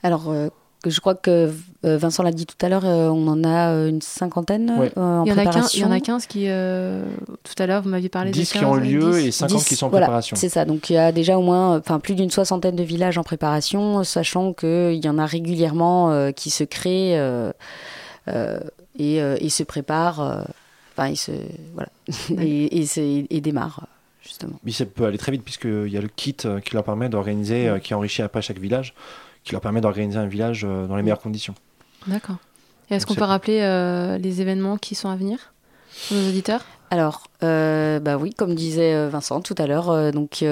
[0.01, 0.49] Alors, euh,
[0.85, 1.51] je crois que
[1.85, 5.35] euh, Vincent l'a dit tout à l'heure, on en a une cinquantaine en il y
[5.35, 5.79] préparation.
[5.79, 8.59] il y en a 15 qui, tout à l'heure, vous m'aviez parlé 10 de 15,
[8.59, 10.35] qui ont lieu et 50 qui sont en préparation.
[10.35, 13.19] C'est ça, donc il y a déjà au moins enfin, plus d'une soixantaine de villages
[13.19, 17.15] en préparation, sachant qu'il y en a régulièrement qui se créent
[18.97, 20.43] et euh, il se prépare, euh,
[20.93, 21.31] enfin, il se,
[21.73, 21.89] voilà,
[22.41, 23.87] et, et, et, démarre
[24.21, 24.59] justement.
[24.63, 27.09] Mais ça peut aller très vite puisqu'il y a le kit euh, qui leur permet
[27.09, 28.93] d'organiser, qui enrichit après chaque village,
[29.43, 31.55] qui leur permet d'organiser un village dans les meilleures conditions.
[32.07, 32.37] D'accord.
[32.89, 33.59] Et est-ce qu'on peut rappeler
[34.21, 35.53] les événements qui sont à venir
[36.07, 36.63] pour nos auditeurs?
[36.93, 40.45] Alors, euh, bah oui, comme disait euh, Vincent tout à l'heure, euh, donc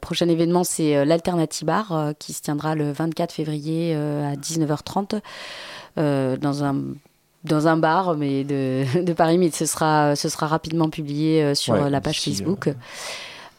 [0.00, 5.20] prochain événement c'est l'Alternative Bar qui se tiendra le 24 février à 19h30
[5.96, 6.82] dans un
[7.44, 11.74] dans un bar mais de, de, Paris, mais ce sera ce sera rapidement publié sur
[11.74, 12.68] la page Facebook.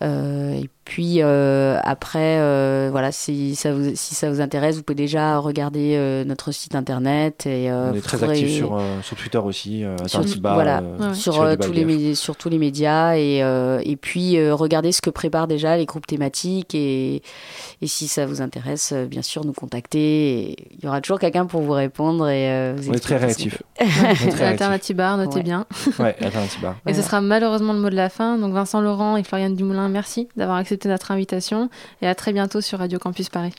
[0.02, 4.96] et puis euh, après, euh, voilà, si ça, vous, si ça vous intéresse, vous pouvez
[4.96, 7.48] déjà regarder euh, notre site internet.
[7.48, 12.36] Et, On est très actifs sur, sur Twitter aussi, sur, voilà, sur, tous les sur
[12.36, 13.18] tous les médias.
[13.18, 16.76] Et, et puis regarder ce que préparent déjà les groupes thématiques.
[16.76, 17.24] Et,
[17.82, 20.56] et si ça vous intéresse, bien sûr, nous contacter.
[20.72, 22.30] il y aura toujours quelqu'un pour vous répondre.
[22.30, 23.64] Et, vous On est très réactifs.
[24.40, 25.66] Alternative Bar, notez bien.
[25.98, 26.16] Ouais.
[26.86, 28.38] Et ce sera malheureusement le mot de la fin.
[28.38, 31.70] Donc Vincent Laurent et Floriane Dumoulin, merci d'avoir accepté notre invitation
[32.02, 33.54] et à très bientôt sur Radio Campus Paris.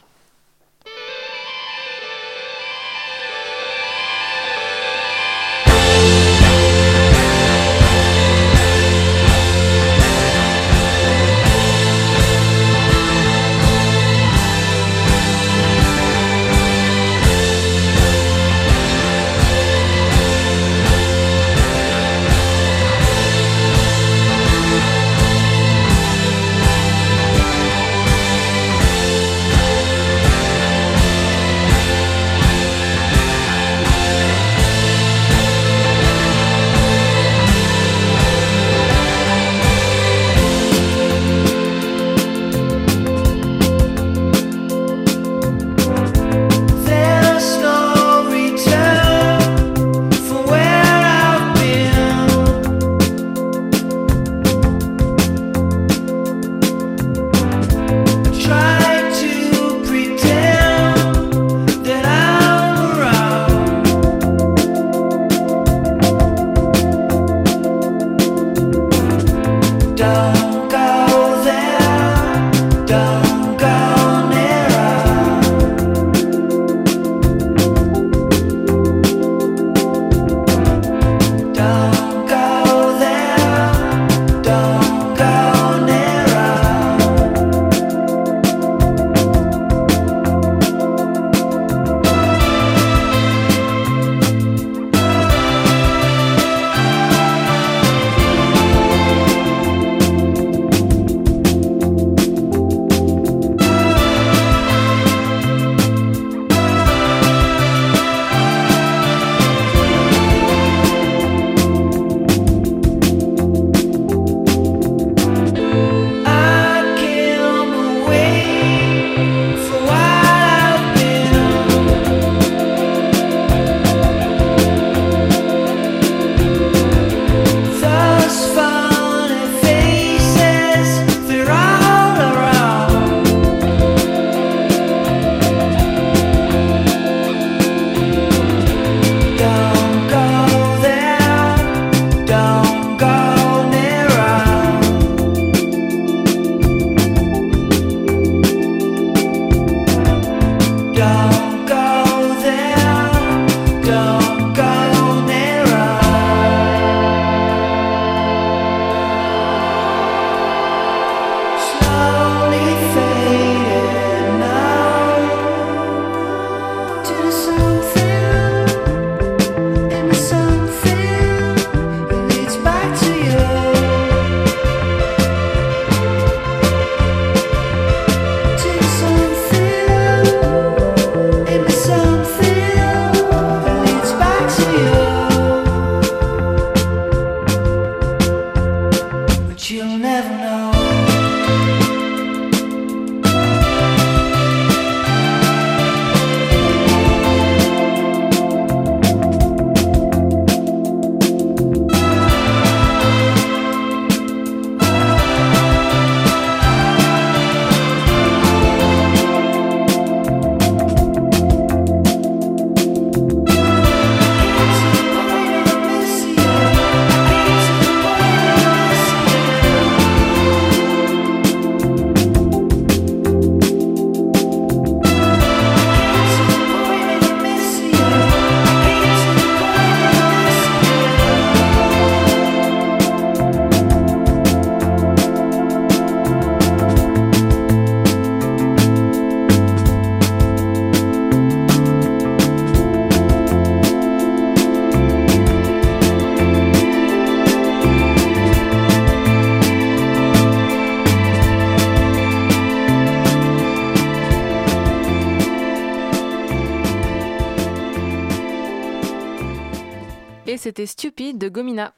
[260.84, 261.92] Stupide de Gomina.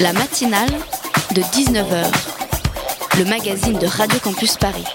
[0.00, 0.70] La matinale
[1.34, 4.86] de 19h, le magazine de Radio Campus Paris.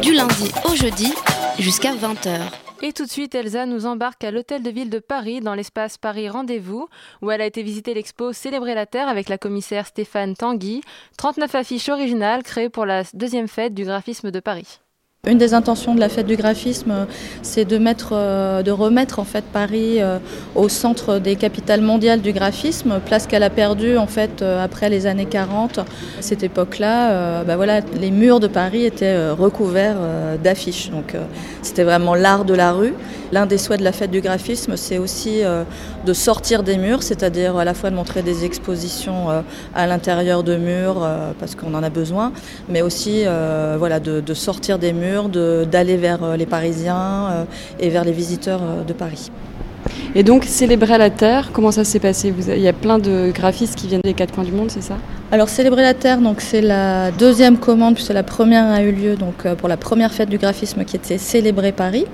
[0.00, 1.12] Du lundi au jeudi
[1.58, 2.40] jusqu'à 20h.
[2.80, 5.98] Et tout de suite, Elsa nous embarque à l'hôtel de ville de Paris, dans l'espace
[5.98, 6.88] Paris Rendez-vous,
[7.20, 10.80] où elle a été visiter l'expo Célébrer la Terre avec la commissaire Stéphane Tanguy.
[11.16, 14.81] 39 affiches originales créées pour la deuxième fête du graphisme de Paris.
[15.28, 17.06] Une des intentions de la fête du graphisme,
[17.42, 20.18] c'est de, mettre, euh, de remettre en fait Paris euh,
[20.56, 24.88] au centre des capitales mondiales du graphisme, place qu'elle a perdue en fait euh, après
[24.88, 25.78] les années 40.
[25.78, 25.84] À
[26.18, 29.98] cette époque-là, bah voilà, les murs de Paris étaient recouverts
[30.42, 30.90] d'affiches.
[30.90, 31.14] Donc
[31.62, 32.94] c'était vraiment l'art de la rue.
[33.30, 35.42] L'un des souhaits de la fête du graphisme, c'est aussi
[36.04, 39.28] de sortir des murs, c'est-à-dire à la fois de montrer des expositions
[39.74, 41.06] à l'intérieur de murs
[41.38, 42.32] parce qu'on en a besoin,
[42.68, 43.24] mais aussi
[43.78, 47.44] voilà de, sortir des murs d'aller vers euh, les Parisiens euh,
[47.80, 49.30] et vers les visiteurs euh, de Paris.
[50.14, 52.32] Et donc, célébrer la Terre, comment ça s'est passé?
[52.48, 54.96] Il y a plein de graphistes qui viennent des quatre coins du monde, c'est ça?
[55.32, 59.16] Alors, célébrer la Terre, donc c'est la deuxième commande, puisque la première a eu lieu
[59.16, 62.04] donc, pour la première fête du graphisme qui était Célébrer Paris.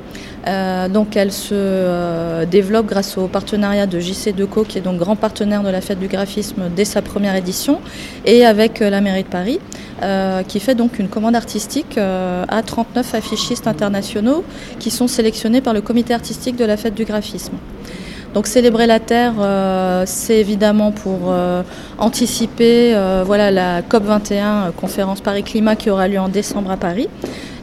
[0.46, 4.98] Euh, donc elle se euh, développe grâce au partenariat de JC Deco, qui est donc
[4.98, 7.80] grand partenaire de la fête du graphisme dès sa première édition,
[8.24, 9.58] et avec euh, la mairie de Paris,
[10.46, 14.44] qui fait donc une commande artistique à 39 affichistes internationaux
[14.78, 17.54] qui sont sélectionnés par le comité artistique de la fête du graphisme.
[18.34, 19.34] Donc célébrer la Terre,
[20.06, 21.34] c'est évidemment pour
[21.98, 27.08] anticiper voilà, la COP 21, conférence Paris Climat, qui aura lieu en décembre à Paris.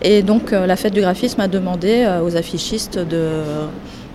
[0.06, 3.41] Et donc euh, la fête du graphisme a demandé euh, aux affichistes de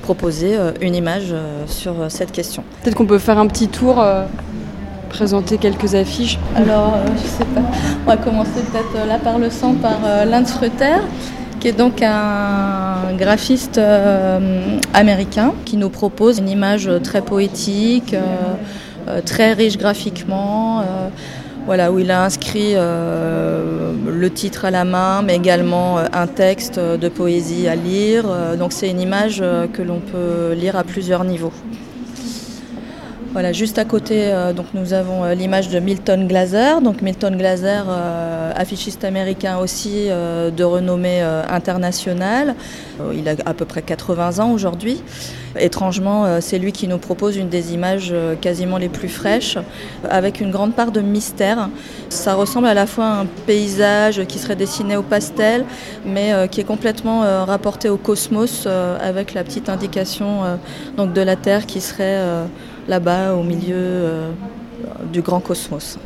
[0.02, 1.34] proposer euh, une image
[1.66, 2.62] sur cette question.
[2.82, 4.02] Peut-être qu'on peut faire un petit tour,
[5.08, 6.38] présenter quelques affiches.
[6.54, 7.62] Alors, je sais pas,
[8.04, 10.98] on va commencer peut-être là par le centre, par Lance Rutter
[11.60, 13.80] qui est donc un graphiste
[14.94, 18.16] américain qui nous propose une image très poétique,
[19.24, 20.82] très riche graphiquement
[21.66, 26.26] voilà, où il a inscrit euh, le titre à la main, mais également euh, un
[26.26, 28.24] texte de poésie à lire.
[28.28, 29.42] Euh, donc c'est une image
[29.72, 31.52] que l'on peut lire à plusieurs niveaux.
[33.32, 36.80] Voilà, juste à côté, euh, donc nous avons euh, l'image de Milton Glaser.
[36.82, 42.56] Donc Milton Glaser, euh, affichiste américain aussi de renommée internationale.
[43.14, 45.02] il a à peu près 80 ans aujourd'hui.
[45.58, 49.56] Étrangement, c'est lui qui nous propose une des images quasiment les plus fraîches,
[50.08, 51.70] avec une grande part de mystère.
[52.08, 55.64] Ça ressemble à la fois à un paysage qui serait dessiné au pastel,
[56.04, 58.66] mais qui est complètement rapporté au cosmos,
[59.00, 60.58] avec la petite indication
[60.98, 62.46] de la Terre qui serait
[62.90, 64.30] là-bas au milieu euh,
[65.12, 65.96] du grand cosmos.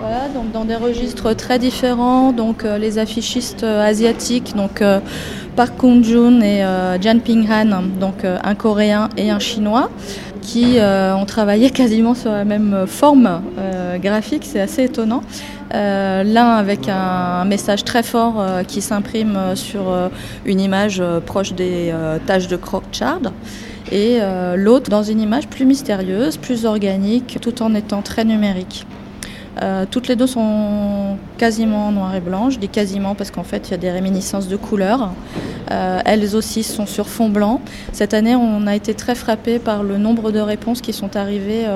[0.00, 4.84] Voilà, donc dans des registres très différents, donc euh, les affichistes euh, asiatiques, donc
[5.56, 6.62] Park Kun-jun et
[7.00, 9.90] Jan Ping-han, donc un Coréen et un Chinois,
[10.40, 13.42] qui ont travaillé quasiment sur la même forme
[14.00, 15.22] graphique, c'est assez étonnant.
[15.72, 18.36] L'un avec un, message très fort
[18.68, 19.82] qui s'imprime sur
[20.46, 21.92] une image proche des
[22.24, 23.32] taches de croc-chard
[23.90, 28.86] et euh, l'autre dans une image plus mystérieuse, plus organique, tout en étant très numérique.
[29.60, 32.50] Euh, toutes les deux sont quasiment noir et blanc.
[32.50, 35.10] Je dis quasiment parce qu'en fait, il y a des réminiscences de couleurs.
[35.70, 37.60] Euh, elles aussi sont sur fond blanc.
[37.92, 41.66] Cette année, on a été très frappé par le nombre de réponses qui sont arrivées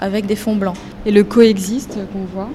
[0.00, 0.76] avec des fonds blancs.
[1.06, 2.50] Et le coexiste qu'on voit,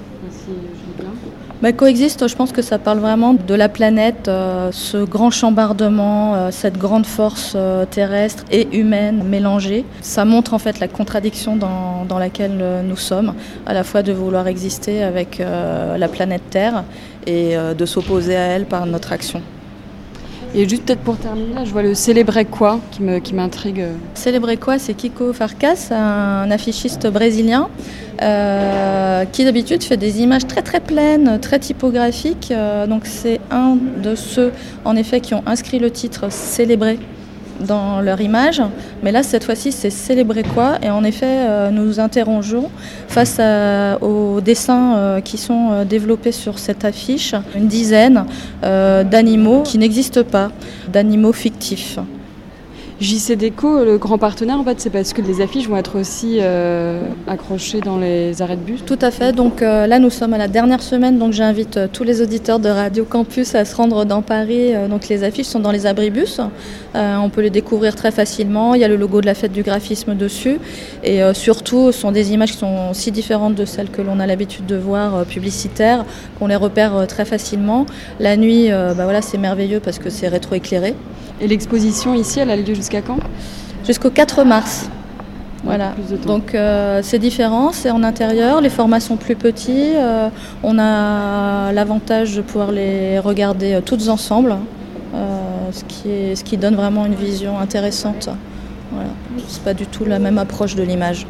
[1.64, 6.36] bah, coexiste, je pense que ça parle vraiment de la planète, euh, ce grand chambardement,
[6.36, 9.86] euh, cette grande force euh, terrestre et humaine mélangée.
[10.02, 13.34] Ça montre en fait la contradiction dans, dans laquelle nous sommes,
[13.66, 16.84] à la fois de vouloir exister avec la planète Terre
[17.26, 19.42] et de s'opposer à elle par notre action.
[20.56, 23.02] Et juste peut-être pour terminer, je vois le Célébrer quoi qui
[23.34, 23.86] m'intrigue.
[24.14, 27.70] Qui Célébrer quoi, c'est Kiko Farkas, un affichiste brésilien
[28.22, 32.50] euh, qui d'habitude fait des images très très pleines, très typographiques.
[32.52, 34.52] Euh, donc c'est un de ceux
[34.86, 37.00] en effet qui ont inscrit le titre Célébrer
[37.66, 38.62] dans leur image.
[39.02, 40.78] Mais là, cette fois-ci, c'est célébrer quoi?
[40.82, 42.70] Et en effet, euh, nous nous interrogeons
[43.08, 43.40] face
[44.02, 48.26] aux dessins euh, qui sont euh, développés sur cette affiche, une dizaine
[48.62, 50.52] d'animaux qui n'existent pas,
[50.92, 52.00] d'animaux fictifs.
[53.04, 56.38] JC Déco, le grand partenaire, en fait, c'est parce que les affiches vont être aussi
[56.40, 58.86] euh, accrochées dans les arrêts de bus.
[58.86, 59.34] Tout à fait.
[59.34, 62.60] Donc euh, là, nous sommes à la dernière semaine, donc j'invite euh, tous les auditeurs
[62.60, 64.72] de Radio Campus à se rendre dans Paris.
[64.90, 66.40] donc les affiches sont dans les abribus.
[66.96, 68.74] on peut les découvrir très facilement.
[68.74, 70.58] Il y a le logo de la fête du graphisme dessus,
[71.04, 74.28] et surtout, ce sont des images qui sont si différentes de celles que l'on a
[74.28, 76.06] l'habitude de voir publicitaires
[76.40, 77.86] qu'on les repère très facilement.
[78.22, 80.96] La nuit, bah voilà, c'est merveilleux parce que c'est rétroéclairé.
[81.42, 83.20] Et l'exposition ici, elle a lieu jusqu'à quand?
[83.86, 84.90] Jusqu'au 4 mars.
[85.64, 85.94] Voilà.
[86.26, 90.30] Donc euh, c'est différent, c'est en intérieur, les formats sont plus petits, euh,
[90.62, 94.58] on a l'avantage de pouvoir les regarder euh, toutes ensemble,
[95.16, 98.28] euh, ce, qui est, ce qui donne vraiment une vision intéressante.
[98.92, 99.10] Voilà.
[99.48, 101.26] C'est pas du tout la même approche de l'image.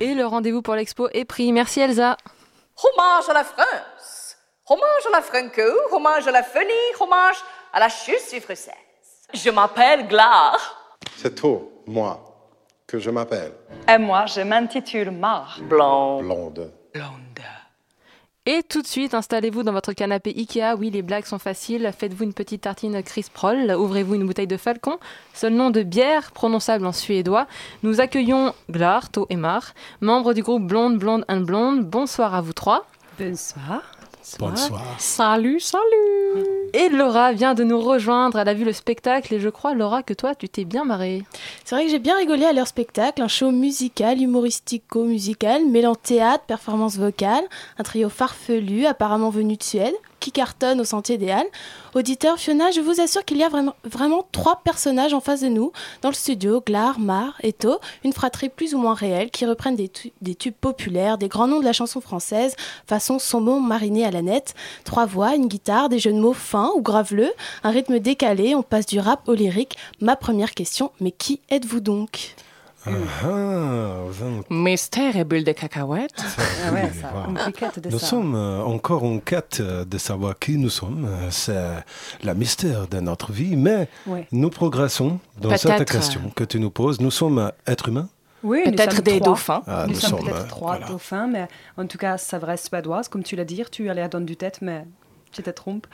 [0.00, 1.52] Et le rendez-vous pour l'expo est pris.
[1.52, 2.16] Merci Elsa.
[2.82, 4.36] Hommage à la France,
[4.68, 6.66] hommage à la Franco, hommage à la folie,
[6.98, 7.36] hommage
[7.72, 8.74] à la chaussure française.
[9.32, 10.56] Je m'appelle Glar.
[11.16, 12.20] C'est tôt, moi,
[12.86, 13.52] que je m'appelle.
[13.88, 15.58] Et moi, je m'intitule Mar.
[15.62, 16.24] Blonde.
[16.24, 16.70] Blonde.
[18.46, 20.74] Et tout de suite, installez-vous dans votre canapé Ikea.
[20.76, 21.92] Oui, les blagues sont faciles.
[21.96, 23.70] Faites-vous une petite tartine Chris Proll.
[23.70, 24.98] Ouvrez-vous une bouteille de Falcon.
[25.34, 27.46] Seul nom de bière prononçable en suédois.
[27.82, 31.84] Nous accueillons Glar, To et Mar, membres du groupe Blonde, Blonde and Blonde.
[31.84, 32.86] Bonsoir à vous trois.
[33.18, 33.82] Bonsoir.
[34.38, 34.82] Bonsoir.
[34.98, 36.44] Salut, salut.
[36.72, 38.38] Et Laura vient de nous rejoindre.
[38.38, 41.24] Elle a vu le spectacle et je crois, Laura, que toi, tu t'es bien marrée.
[41.64, 46.44] C'est vrai que j'ai bien rigolé à leur spectacle, un show musical, humoristico-musical, mêlant théâtre,
[46.44, 47.44] performance vocale,
[47.78, 51.46] un trio farfelu, apparemment venu de Suède, qui cartonne au Sentier des Halles.
[51.94, 55.72] Auditeur, Fiona, je vous assure qu'il y a vraiment, trois personnages en face de nous,
[56.02, 59.76] dans le studio, Glar, Mar et To, une fratrie plus ou moins réelle, qui reprennent
[59.76, 62.54] des tubes populaires, des grands noms de la chanson française,
[62.86, 64.54] façon saumon mariné à la nette,
[64.84, 67.32] trois voix, une guitare, des jeux de mots fins ou graveleux,
[67.64, 69.76] un rythme décalé, on passe du rap au lyrique.
[70.00, 72.36] Ma première question, mais qui êtes-vous donc?
[72.86, 72.90] Ah,
[74.50, 76.10] Mystère et bulle de cacahuètes.
[76.66, 77.34] Ah ouais, ça, Wow.
[77.34, 78.06] compliqué de Nous ça.
[78.06, 81.04] sommes euh, encore en quête euh, de savoir qui nous sommes.
[81.06, 81.58] Euh, C'est
[82.22, 84.26] la mystère de notre vie, mais Ouais.
[84.32, 87.00] nous progressons dans cette question que tu nous poses.
[87.00, 88.08] Nous sommes êtres humains?
[88.42, 89.26] Oui, Peut-être des trois.
[89.32, 89.62] dauphins.
[89.66, 90.86] Ah, nous, nous sommes sommes, peut-être trois voilà.
[90.86, 93.62] dauphins, mais en tout cas, ça vraie suédoise, comme tu l'as dit.
[93.70, 94.86] Tu allais à donner du tête, mais
[95.32, 95.86] tu te trompes.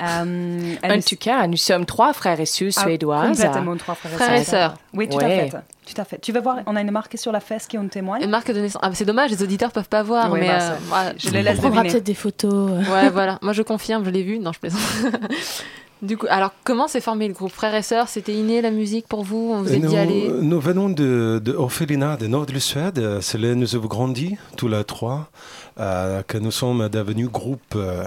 [0.00, 3.40] Euh, En tout cas, nous sommes trois frères et sœurs Ah, suédoises.
[3.42, 4.74] Complètement trois frères et Frères et sœurs.
[4.92, 5.24] Oui, tout Ouais.
[5.24, 5.50] à fait.
[5.86, 6.18] Tout à fait.
[6.18, 8.22] Tu vas voir, on a une marque sur la fesse qui en témoigne.
[8.22, 8.80] Une marque de naissance.
[8.84, 10.30] Ah, c'est dommage, les auditeurs peuvent pas voir.
[10.32, 11.92] Mais bah, euh, moi, je les laisse On prendra deviner.
[11.92, 12.70] peut-être des photos.
[12.70, 12.92] euh.
[12.92, 13.38] Ouais, voilà.
[13.42, 14.38] Moi, je confirme, je l'ai vu.
[14.38, 14.80] Non, je plaisante.
[16.02, 17.52] du coup, alors, comment s'est formé le groupe?
[17.52, 19.50] Frères et Sœurs C'était inné la musique pour vous?
[19.52, 22.60] On vous êtes dit nous, aller nous venons de, de Orphelinat, de nord de la
[22.60, 23.18] Suède.
[23.20, 25.28] C'est là où nous avons grandi, tous les trois,
[25.76, 28.04] que nous sommes devenus groupe, euh,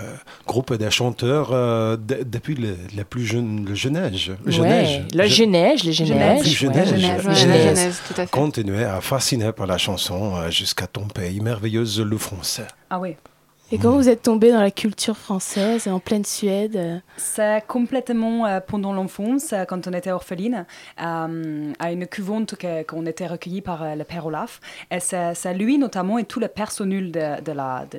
[0.48, 4.32] groupe des chanteurs euh, de- depuis le, le plus jeune, le jeune âge.
[4.46, 5.02] Jeune Ouais, âge.
[5.14, 6.40] le Je- jeune âge, le jeune âge.
[6.42, 6.80] plus jeune ouais.
[6.80, 7.26] âge.
[7.26, 8.32] Ouais, genèse, tout à fait.
[8.32, 12.68] Continuer à fasciner par la chanson euh, jusqu'à ton pays merveilleuse, le français.
[12.90, 13.16] Ah oui.
[13.70, 18.46] Et comment vous êtes tombé dans la culture française, en pleine Suède euh C'est complètement
[18.46, 20.66] euh, pendant l'enfance, euh, quand on était orpheline,
[21.02, 24.62] euh, à une couvente que- qu'on était recueilli par le père Olaf.
[24.90, 27.98] Et c'est lui notamment et tout le personnel de, de la de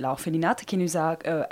[0.65, 1.43] qui nous a euh,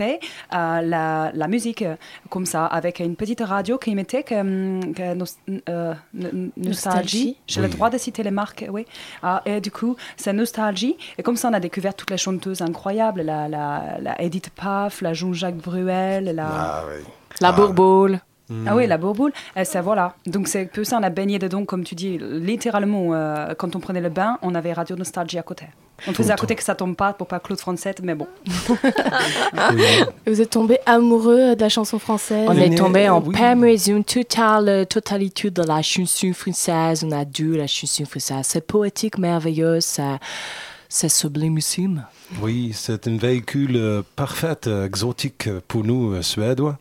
[0.00, 1.96] euh, la, la musique euh,
[2.30, 5.24] comme ça, avec une petite radio qui mettait que, hum, que nos-
[5.68, 6.52] euh, no- nostalgie.
[6.56, 7.36] Nostalgie.
[7.46, 8.86] J'ai le droit de citer les marques, oui.
[9.22, 10.96] Ah, et du coup, c'est nostalgie.
[11.18, 15.00] Et comme ça, on a découvert toutes les chanteuses incroyables, la, la, la Edith Piaf,
[15.02, 16.46] la Jean-Jacques Bruel, la...
[16.48, 17.04] Ah oui.
[17.40, 17.52] La Ah.
[17.52, 18.20] bourboule.
[18.66, 20.14] Ah oui, la bourboule, et ça voilà.
[20.26, 23.76] Donc c'est un peu ça, on a baigné dedans, comme tu dis, littéralement, euh, quand
[23.76, 25.66] on prenait le bain, on avait Radio Nostalgie à côté.
[26.08, 28.26] On faisait à côté que ça tombe pas pour pas Claude Français, mais bon.
[30.26, 33.36] Vous êtes tombé amoureux de la chanson française On est tombé en oui.
[33.36, 37.04] permission totale, totalité de la chanson française.
[37.04, 38.40] On a dû la chanson française.
[38.42, 40.02] C'est poétique, merveilleux, c'est,
[40.94, 42.04] c'est sublimissime.
[42.42, 46.78] Oui, c'est un véhicule euh, parfait, euh, exotique pour nous, euh, Suédois.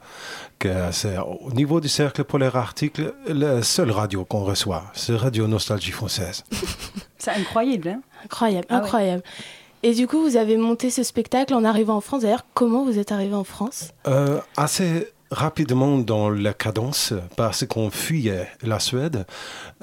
[0.59, 5.47] Que c'est au niveau du cercle polaire arctique, la seule radio qu'on reçoit, c'est Radio
[5.47, 6.43] Nostalgie Française.
[7.17, 8.01] C'est incroyable, hein?
[8.25, 8.83] Incroyable, Ah ouais.
[8.83, 9.23] incroyable.
[9.83, 12.23] Et du coup, vous avez monté ce spectacle en arrivant en France.
[12.23, 13.91] D'ailleurs, comment vous êtes arrivé en France?
[14.07, 19.25] Euh, assez rapidement dans la cadence parce qu'on fuyait la Suède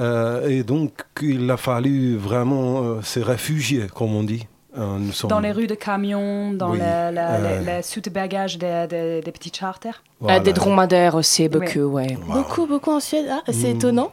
[0.01, 4.47] Euh, et donc il a fallu vraiment euh, se réfugier, comme on dit.
[4.79, 7.83] Euh, nous sommes- Dans les rues de camions, dans Oui, les, les, euh, les, les
[7.83, 10.03] sous-bagages des, des, des petits charters.
[10.21, 10.39] Voilà.
[10.39, 12.17] Euh, des dromadaires aussi, beaucoup, ouais.
[12.27, 13.27] Beaucoup, beaucoup en Suède.
[13.31, 13.77] Ah, c'est Mm.
[13.77, 14.13] étonnant.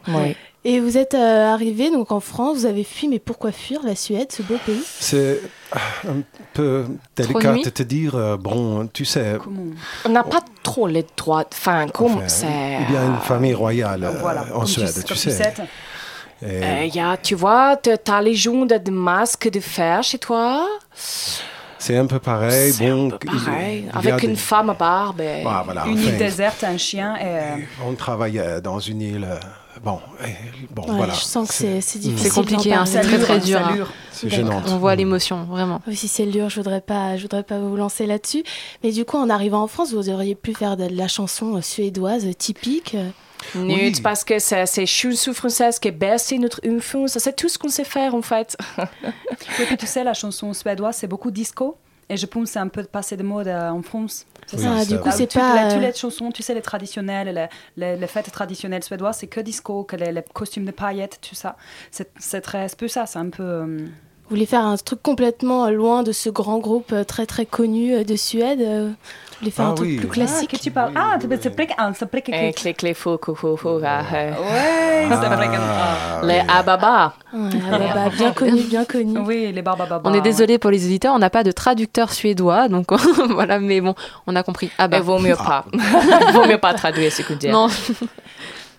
[0.64, 3.94] Et vous êtes euh, arrivé donc en France, vous avez fui, mais pourquoi fuir la
[3.94, 4.82] Suède, ce beau pays?
[4.84, 5.40] C'est
[5.70, 6.22] ah, un
[6.54, 9.38] peu délicat de te dire, euh, bon, tu sais,
[10.04, 11.44] On n'a pas trop les droits.
[11.52, 12.46] Enfin, comme enfin, c'est.
[12.88, 15.18] il y a une famille royale euh, Voilà, en comme tu- Suède, comme tu tu
[15.20, 15.30] sais.
[15.30, 15.54] sais.
[16.42, 20.18] Euh, y a, tu vois, tu as les gens de, de masques de fer chez
[20.18, 20.66] toi?
[21.78, 22.72] C'est un peu pareil.
[22.78, 23.80] Bon, un peu pareil.
[23.80, 25.20] il y a Avec des- une femme à barbe.
[25.20, 27.20] et- Ah, voilà, Une île déserte, un chien et...
[27.24, 27.56] euh,
[27.86, 29.26] On travaillait dans une île.
[29.28, 29.36] euh,
[29.84, 30.32] Bon, et-
[30.74, 31.12] bon Ouais, voilà.
[31.12, 32.30] Je sens que c'est c'est difficile.
[32.30, 33.60] C'est compliqué, hein, c'est très très dur.
[33.60, 33.86] hein.
[34.10, 34.62] C'est gênant.
[34.68, 35.82] On voit l'émotion, vraiment.
[35.86, 38.42] Oui, si c'est dur, je voudrais pas, je voudrais pas vous lancer là-dessus.
[38.82, 41.60] Mais du coup, en arrivant en France, vous auriez pu faire de la chanson euh,
[41.60, 42.96] suédoise euh, typique.
[43.54, 43.60] Euh.
[43.64, 47.16] Nut, parce que c'est chanson française qui bercé notre enfance.
[47.18, 48.56] C'est tout ce qu'on sait faire en fait.
[49.58, 51.76] Oui, puis tu sais, la chanson suédoise, c'est beaucoup disco.
[52.08, 54.26] Et je pense que c'est un peu passé de mode euh, en France.
[54.46, 56.54] C'est ça, du coup, Ah, c'est toutes pas, les- toutes euh, les chansons, tu sais,
[56.54, 60.64] les traditionnelles, les, les, les fêtes traditionnelles suédoises, c'est que disco, que les, les costumes
[60.64, 61.56] de paillettes, tout ça.
[61.90, 63.42] C'est très, c'est peu ça, c'est un peu.
[63.42, 63.86] euh,
[64.30, 68.04] voulez faire un truc complètement loin de ce grand groupe euh, très très connu euh,
[68.04, 68.94] de Suède euh, Vous
[69.40, 69.96] voulez faire Ah un truc oui.
[69.98, 70.92] plus Ah, classique que tu parles.
[70.96, 72.10] Ah, c'est plus qu'un, c'est
[73.20, 74.32] coucou, faux, ah, euh.
[75.08, 77.14] Que- Les ababa.
[77.32, 77.38] Ah
[77.94, 79.18] bah, bien connu, bien connu.
[79.20, 80.08] Oui, les barbababa.
[80.10, 82.92] On est désolé pour les auditeurs, on n'a pas de traducteur suédois, donc
[83.30, 83.94] voilà, mais bon,
[84.26, 84.70] on a compris.
[84.78, 84.96] Ah bah.
[84.98, 85.64] Il vaut mieux pas.
[85.72, 87.52] Il vaut mieux pas traduire ce que dire.
[87.52, 87.68] Non.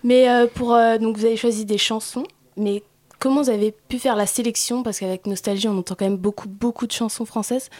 [0.04, 2.24] Mais euh, pour euh, donc vous avez choisi des chansons,
[2.56, 2.82] mais
[3.18, 4.82] comment vous avez pu faire la sélection?
[4.82, 7.70] Parce qu'avec Nostalgie, on entend quand même beaucoup beaucoup de chansons françaises.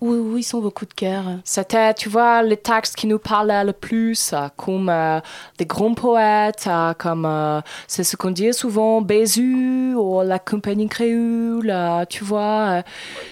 [0.00, 1.24] Où, où ils sont vos coups de cœur?
[1.44, 5.20] C'était, tu vois, les textes qui nous parlaient le plus, euh, comme euh,
[5.58, 10.88] des grands poètes, euh, comme euh, c'est ce qu'on dit souvent, Bézu ou la compagnie
[10.88, 11.70] créole,
[12.08, 12.82] tu vois.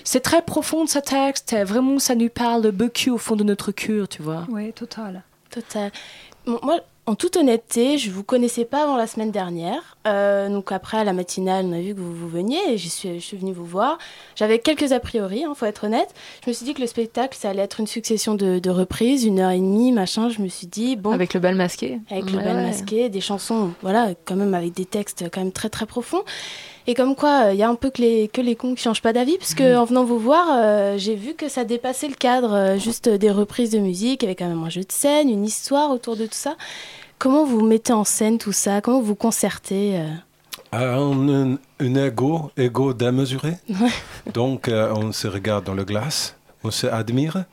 [0.05, 3.73] c'est très profond ce texte, et vraiment ça nous parle beaucoup au fond de notre
[3.73, 4.45] cœur, tu vois.
[4.51, 5.23] Oui, total.
[5.51, 5.91] Total.
[6.45, 9.97] Bon, moi, en toute honnêteté, je vous connaissais pas avant la semaine dernière.
[10.07, 12.91] Euh, donc après, à la matinale, on a vu que vous, vous veniez et j'y
[12.91, 13.97] suis, je suis venue vous voir.
[14.37, 16.15] J'avais quelques a priori, il faut être honnête.
[16.45, 19.25] Je me suis dit que le spectacle, ça allait être une succession de, de reprises,
[19.25, 20.29] une heure et demie, machin.
[20.29, 21.13] Je me suis dit, bon...
[21.13, 21.99] Avec le bal masqué.
[22.11, 22.67] Avec le bal ouais.
[22.67, 26.25] masqué, des chansons, voilà, quand même avec des textes quand même très très profonds.
[26.91, 29.03] Et comme quoi, il y a un peu que les, que les cons qui changent
[29.03, 32.15] pas d'avis, parce que en venant vous voir, euh, j'ai vu que ça dépassait le
[32.15, 35.45] cadre euh, juste des reprises de musique, avait quand même un jeu de scène, une
[35.45, 36.57] histoire autour de tout ça.
[37.19, 38.81] Comment vous mettez en scène tout ça?
[38.81, 40.09] Comment vous concertez euh?
[40.73, 43.59] Ah, on un, un ego, ego démesuré.
[44.33, 47.45] Donc, euh, on se regarde dans le glace, on se admire,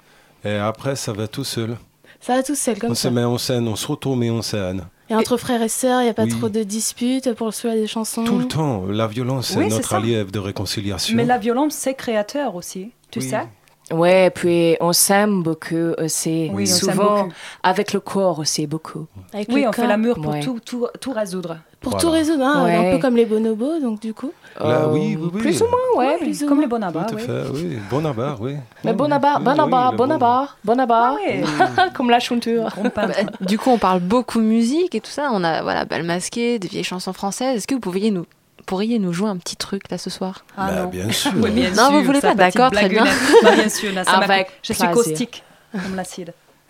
[0.45, 1.75] et après, ça va tout seul.
[2.21, 3.09] Ça va tout seul comme on ça.
[3.09, 4.85] se met en scène, on se retrouve en scène.
[5.09, 6.29] Et entre frères et sœurs, il n'y a pas Oui.
[6.29, 9.65] trop de disputes pour le choix des chansons Tout le temps, la violence, c'est Oui,
[9.69, 11.15] c'est notre allié de réconciliation.
[11.15, 13.29] Mais la violence, c'est créateur aussi, tu Oui.
[13.29, 13.47] sais.
[13.91, 16.49] Ouais, puis on s'aime beaucoup aussi.
[16.51, 17.33] Oui, on s'aime Souvent, beaucoup.
[17.61, 19.05] avec le corps aussi, beaucoup.
[19.31, 19.87] Avec oui, on fait corps.
[19.89, 20.39] l'amour pour Ouais.
[20.39, 21.57] tout, tout, tout résoudre.
[21.81, 22.01] Pour Voilà.
[22.03, 22.75] tout résoudre, hein, Ouais.
[22.75, 24.31] un peu comme les bonobos, donc du coup.
[24.59, 25.39] Là, oui, oui, oui.
[25.41, 26.17] Plus ou moins, ouais.
[26.17, 26.63] plus ou Comme moins.
[26.65, 27.23] les bonabas, Tout à oui.
[27.23, 27.77] fait, oui.
[27.91, 28.55] Bonabar, oui.
[28.83, 31.15] Mais Oui, Bonabar, oui, Bonabar, oui, Bonabar, Bonabar,
[31.93, 32.75] comme la chanteur.
[32.95, 33.07] Bah,
[33.41, 35.29] du coup, on parle beaucoup musique et tout ça.
[35.31, 37.57] On a voilà, bal masqué, des vieilles chansons françaises.
[37.57, 38.25] Est-ce que vous pourriez nous
[38.65, 40.87] pourriez nous jouer un petit truc là ce soir Ah Bah, non.
[40.89, 41.31] bien sûr.
[41.35, 43.05] Oui, bien Non, sûr, vous voulez pas, d'accord, très bien.
[43.43, 46.33] Non, bien sûr, là, ça Avec je suis caustique, comme l'acide.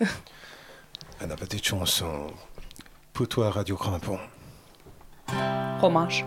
[1.20, 2.26] Une petite chanson
[3.12, 4.18] pour toi, Radio Crampon.
[5.78, 6.24] Fromage.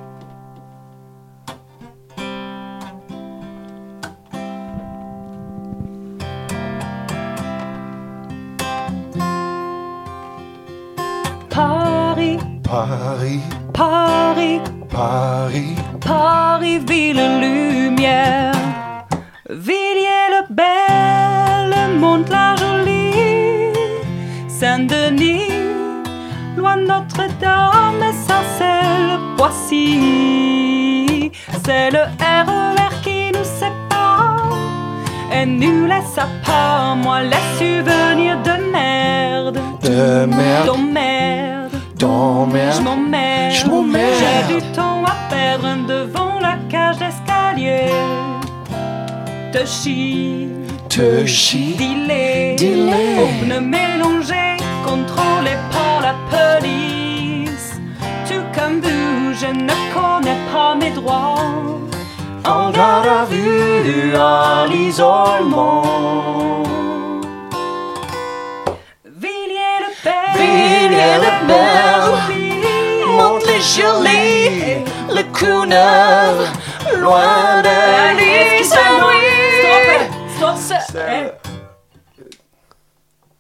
[12.70, 13.42] Paris,
[13.74, 14.62] Paris,
[14.92, 18.54] Paris, Paris, ville lumière.
[19.50, 23.74] Villiers le bel, monte la jolie.
[24.48, 25.50] Saint-Denis,
[26.56, 31.32] loin de Notre-Dame, et ça c'est le Poissy.
[31.66, 34.54] C'est le RER qui nous sépare
[35.34, 36.96] et nous laisse à part.
[36.98, 40.70] Moi, les souvenirs de merde, De merde.
[42.00, 42.76] D'emmerde.
[42.76, 42.76] D'emmerde.
[42.76, 43.54] Je m'emmerde.
[43.54, 44.14] Je m'emmerde.
[44.20, 47.92] J'ai du temps à perdre devant la cage d'escalier.
[49.52, 50.48] Te chie.
[50.90, 51.76] Te chie.
[51.78, 52.56] Dis-les.
[52.56, 53.16] Dis-les.
[53.18, 57.80] Pour ne mélanger, contrôlé par la police.
[58.28, 61.36] Tout comme vous, je ne connais pas mes droits.
[62.46, 65.84] En garde à vue, à l'isolement.
[75.68, 77.70] Neuf, loin de
[80.38, 81.02] Stop, stop.
[81.10, 81.32] Eh.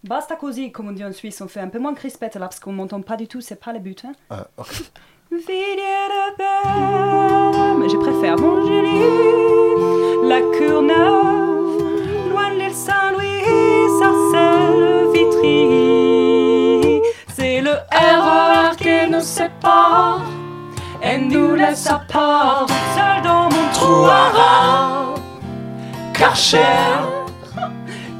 [0.03, 2.59] Basta così, comme on dit en Suisse, on fait un peu moins crispette là parce
[2.59, 4.05] qu'on m'entend pas du tout, c'est pas le but.
[4.05, 4.13] Hein.
[4.29, 4.83] Ah, ok.
[5.31, 5.39] Mais
[7.87, 9.05] je préfère mon Julie,
[10.27, 11.77] la Courneuve,
[12.31, 13.43] loin de l'île Saint-Louis,
[14.79, 17.01] le Vitry.
[17.35, 20.38] C'est le RER qui nous sépare
[21.29, 22.65] nous laisse à part,
[22.95, 25.15] seul dans mon trou à rats.
[26.13, 26.59] Karcher,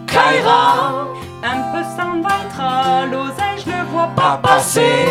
[0.08, 1.08] Kaira,
[1.44, 5.08] un peu sans vatra, l'oseille je le vois pas passer.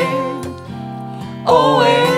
[1.47, 2.09] Oh eh,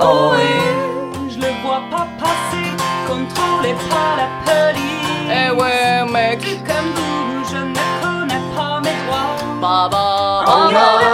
[0.00, 2.66] oh eh, je le vois pas passer,
[3.08, 5.30] contrôlé par la police.
[5.30, 6.40] Eh ouais, mec.
[6.66, 9.36] Comme vous, je ne connais pas mes droits.
[9.60, 11.05] Baba, En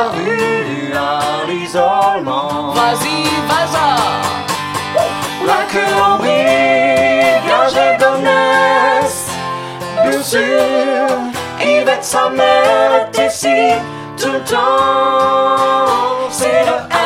[12.13, 13.73] sa mère est ici
[14.19, 16.29] tout le temps.
[16.31, 17.02] C'est le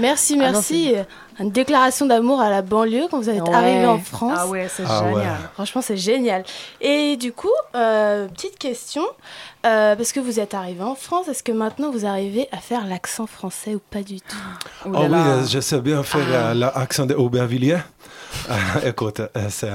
[0.00, 0.94] Merci, Ah non, merci.
[1.40, 3.54] Une déclaration d'amour à la banlieue quand vous êtes Ouais.
[3.54, 4.32] arrivé en France.
[4.36, 5.14] Ah ouais, c'est Ah ouais.
[5.14, 5.36] génial.
[5.54, 6.44] Franchement, c'est génial.
[6.80, 9.02] Et du coup, euh, petite question,
[9.66, 12.86] euh, parce que vous êtes arrivé en France, est-ce que maintenant vous arrivez à faire
[12.86, 14.36] l'accent français ou pas du tout?
[14.84, 17.78] Oh oui, euh, je sais bien faire euh, l'accent de Aubervilliers.
[18.50, 19.70] Euh, écoute, c'est...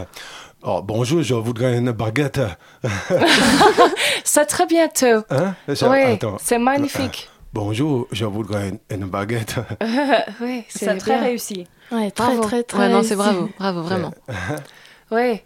[0.61, 2.39] Oh, bonjour, je voudrais une baguette.
[4.23, 5.23] C'est très bientôt.
[5.29, 5.55] Hein?
[5.67, 7.29] Oui, c'est magnifique.
[7.53, 9.55] Bonjour, je voudrais une, une baguette.
[10.41, 11.23] oui, C'est c'est très bien.
[11.23, 11.67] réussi.
[11.91, 12.41] Ouais, très, Bravo.
[12.41, 12.79] très, très.
[12.79, 14.13] Ouais, non, c'est bravo, bravo, vraiment.
[15.11, 15.41] Oui.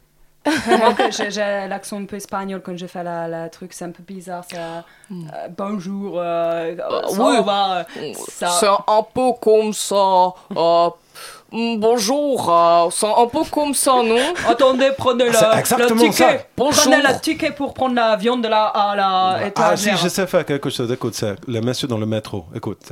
[0.46, 3.92] Moi, que j'ai l'accent un peu espagnol quand je fais la, la truc, c'est un
[3.92, 4.46] peu bizarre.
[4.50, 4.80] C'est euh,
[5.12, 6.74] euh, bonjour, euh,
[7.10, 7.44] ça oui.
[7.44, 10.34] va, euh, ça- C'est un peu comme ça.
[10.56, 10.90] euh,
[11.52, 14.18] bonjour, euh, c'est un peu comme ça, non
[14.48, 16.12] Attendez, prenez le, le ticket.
[16.12, 16.30] ça.
[16.56, 16.84] Bonjour.
[16.84, 19.98] Prenez le ticket pour prendre la viande de la, à la Ah, si, étagère.
[19.98, 20.92] je sais faire quelque chose.
[20.92, 22.46] Écoute, c'est le monsieur dans le métro.
[22.56, 22.92] Écoute,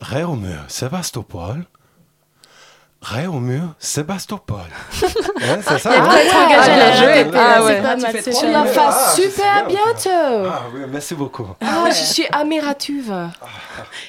[0.00, 1.64] Réaumur, Sébastopol.
[3.02, 4.58] Réaumur, Sébastopol.
[5.44, 6.06] Hein, c'est ça hein?
[6.08, 6.16] Ah,
[7.34, 7.82] Ah, ouais.
[7.82, 9.76] pas Ah, tu fais la Ah, c'est super bien.
[9.76, 10.48] bientôt.
[10.48, 11.44] Ah oui, merci beaucoup.
[11.60, 13.12] Ah, je suis admirative.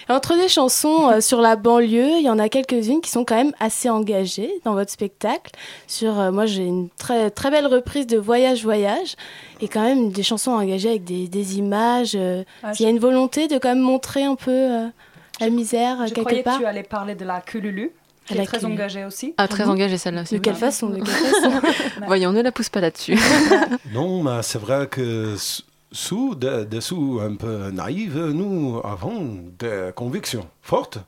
[0.10, 3.36] Entre les chansons euh, sur la banlieue, il y en a quelques-unes qui sont quand
[3.36, 5.52] même assez engagées dans votre spectacle.
[5.88, 9.16] Sur, euh, moi, j'ai une très très belle reprise de Voyage Voyage
[9.60, 12.12] et quand même des chansons engagées avec des, des images.
[12.16, 14.88] euh, Ah, il y a une volonté de quand même montrer un peu euh,
[15.39, 16.58] la misère euh, Je quelque croyais part.
[16.58, 17.91] que tu allais parler de la Cululu,
[18.30, 19.34] la est très engagée aussi.
[19.38, 20.36] Ah, très engagée celle-là aussi.
[20.36, 21.51] De quelle façon, de quelle façon
[22.05, 23.17] Voyons, ne la pousse pas là-dessus.
[23.93, 25.36] Non, mais c'est vrai que
[25.91, 30.99] sous, de- dessous un peu naïve, nous avons des convictions fortes.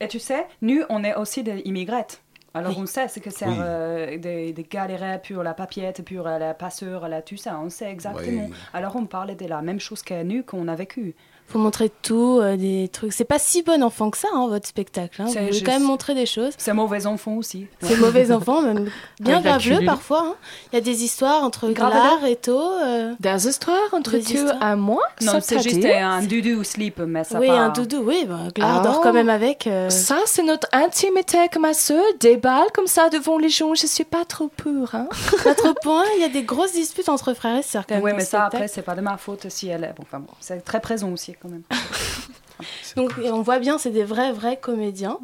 [0.00, 2.20] Et tu sais, nous, on est aussi des immigrettes.
[2.56, 2.82] Alors Oui.
[2.82, 3.54] on sait ce que c'est Oui.
[3.58, 7.58] euh, des, des galères pour la papiette, pour euh, la passeur, la, tout ça.
[7.60, 8.46] On sait exactement.
[8.48, 8.54] Oui.
[8.72, 11.16] Alors on parlait de la même chose que nous qu'on a vécu.
[11.46, 13.12] Faut montrer tout, euh, des trucs.
[13.12, 15.22] C'est pas si bon enfant que ça, hein, votre spectacle.
[15.22, 15.26] hein.
[15.26, 16.52] Vous voulez quand même montrer des choses.
[16.58, 17.68] C'est mauvais enfant aussi.
[17.80, 18.90] C'est mauvais enfant, même
[19.20, 19.86] bien graveleux Cululu.
[19.86, 20.24] parfois.
[20.30, 20.34] hein.
[20.72, 22.00] Il y a des histoires entre Graveleux.
[22.00, 22.58] Glar et To.
[22.58, 24.72] euh, Des histoires entre histoires.
[24.72, 27.52] et moi Non, c'est juste un doudou sleep, mais ça Oui, pas...
[27.58, 28.24] un doudou, oui.
[28.28, 28.82] Bah, Glar Ah.
[28.82, 29.68] dort quand même avec.
[29.68, 32.02] euh, Ça, c'est notre intimité avec ma soeur.
[32.18, 34.92] Des balles comme ça devant les gens, je suis pas trop pure.
[34.94, 35.08] Hein?
[35.44, 36.02] Pas trop point.
[36.16, 38.02] Il y a des grosses disputes entre frères et sœurs quand même.
[38.04, 38.56] Oui, mais ça, spectacle.
[38.56, 39.92] après, c'est pas de ma faute si elle est...
[39.96, 41.62] Bon, enfin bon, c'est très présent aussi, quand même.
[42.96, 45.18] Donc et on voit bien, c'est des vrais, vrais comédiens.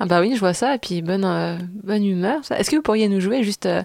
[0.00, 2.40] Ah bah oui, je vois ça, et puis bonne, euh, bonne humeur.
[2.50, 3.82] Est-ce que vous pourriez nous jouer juste, euh,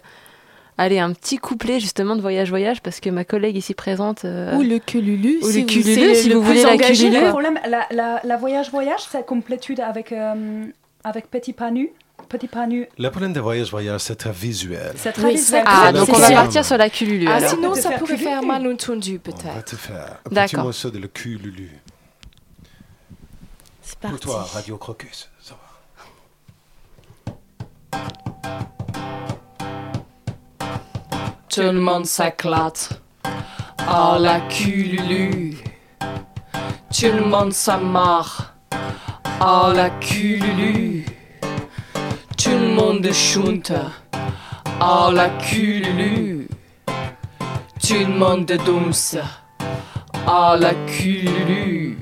[0.78, 4.26] allez, un petit couplet justement de Voyage Voyage, parce que ma collègue ici présente...
[4.26, 5.40] euh, Ou le cululu.
[5.44, 7.24] Ou si le vous- cululu, si le vous voulez la engagé, cululu.
[7.26, 10.64] Le problème, la, la, la voyage-voyage, c'est complétude avec, euh,
[11.04, 11.92] avec Petit Panu.
[12.28, 14.94] Petit Panu, Le problème de voyage, voyage, c'est très visuel.
[14.98, 15.64] c'est très Oui, visuel.
[15.66, 17.50] Ah, c'est donc on va partir sur la cululu Ah, alors.
[17.50, 18.24] sinon, ça pourrait cululu.
[18.24, 19.66] faire mal entendu, On va peut-être.
[19.66, 20.64] te faire un petit D'accord.
[20.66, 21.72] morceau de le cul, Lulu.
[23.82, 24.26] C'est Pour parti.
[24.28, 25.30] toi, Radio Crocus.
[25.42, 25.60] Ça va.
[31.50, 33.02] Tout le monde s'éclate.
[33.80, 35.58] Ah, la cululu.
[36.92, 38.54] Tout le monde s'amarre.
[39.40, 41.06] Ah, la cululu.
[42.50, 43.72] Tout le monde chante.
[44.82, 46.48] Ah, la cululu.
[47.80, 49.18] Tout le monde danse.
[50.26, 52.00] Ah, la cululu.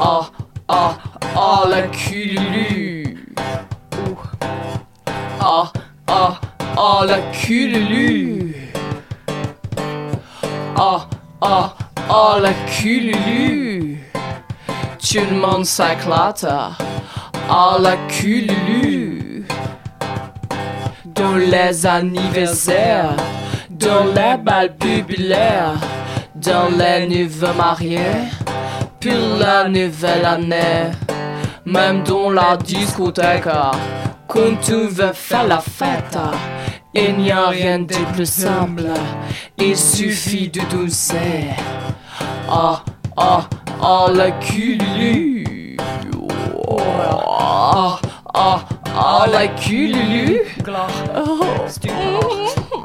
[0.00, 0.30] Ah,
[0.68, 0.98] ah,
[1.36, 3.24] ah, la cululu.
[5.40, 5.70] Ah,
[6.08, 6.40] ah,
[6.76, 8.52] ah, la cululu.
[10.76, 11.06] Ah,
[11.40, 11.74] ah,
[12.08, 14.02] ah, la cululu.
[14.98, 16.44] Tout le monde s'éclate.
[17.50, 19.42] Ah, la cululu.
[21.06, 23.16] Dans les anniversaires,
[23.70, 25.72] dans les balles populaires,
[26.34, 28.28] dans les nouveaux mariés,
[29.00, 30.92] pour la nouvelle année,
[31.64, 33.48] même dans la discothèque,
[34.26, 36.18] quand tu veux faire la fête,
[36.92, 38.84] il n'y a rien de plus simple,
[39.56, 41.48] il suffit de danser.
[42.50, 42.82] Ah,
[43.16, 43.48] ah,
[43.80, 45.37] ah, la cululu.
[47.00, 47.98] Ah,
[48.34, 48.60] ah,
[48.96, 50.40] ah, la cululu.
[51.16, 51.44] Oh,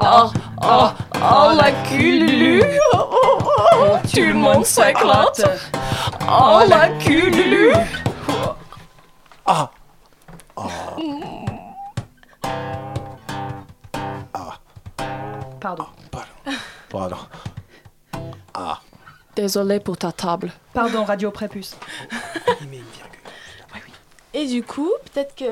[0.00, 0.30] Ah,
[0.62, 2.62] ah, ah, la cululu.
[4.12, 5.42] Tout le monde s'éclate.
[6.28, 7.72] Ah, la cululu.
[9.46, 9.70] Ah.
[15.60, 15.86] Pardon.
[16.90, 17.16] Pardon.
[18.52, 18.78] Ah.
[19.34, 20.52] Désolé pour ta table.
[20.72, 21.76] Pardon, Radio Prépuce.
[24.36, 25.44] Et du coup, peut-être que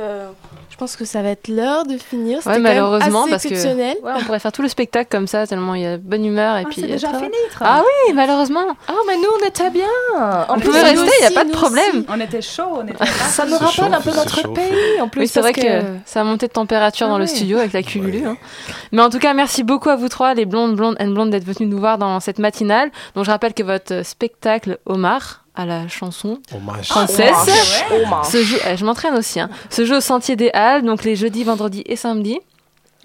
[0.71, 2.39] je pense que ça va être l'heure de finir.
[2.39, 5.09] C'était Ouais, quand même malheureusement, assez parce que ouais, on pourrait faire tout le spectacle
[5.09, 6.81] comme ça, tellement il y a bonne humeur et Ah, puis.
[6.81, 7.37] c'est déjà très- fini.
[7.61, 8.65] Ah oui, malheureusement.
[8.89, 9.87] Ah, mais nous, on était bien.
[10.49, 12.05] On pouvait rester, il n'y a pas de problème.
[12.09, 15.21] On était chaud, on était Ça nous rappelle un peu notre pays, en plus.
[15.21, 15.83] oui, c'est vrai que...
[16.05, 18.27] ça a monté de température Ah dans le studio avec la cululu.
[18.27, 18.37] hein.
[18.91, 21.45] Mais en tout cas, merci beaucoup à vous trois, les blondes, blondes and blondes, d'être
[21.45, 22.91] venus nous voir dans cette matinale.
[23.15, 26.89] Donc je rappelle que votre spectacle Omar à la chanson Hommage.
[26.89, 27.35] française
[28.67, 29.39] eh, je m'entraîne aussi.
[29.41, 32.41] hein, se joue au Sentier des Halles, donc les jeudis, vendredis et samedis.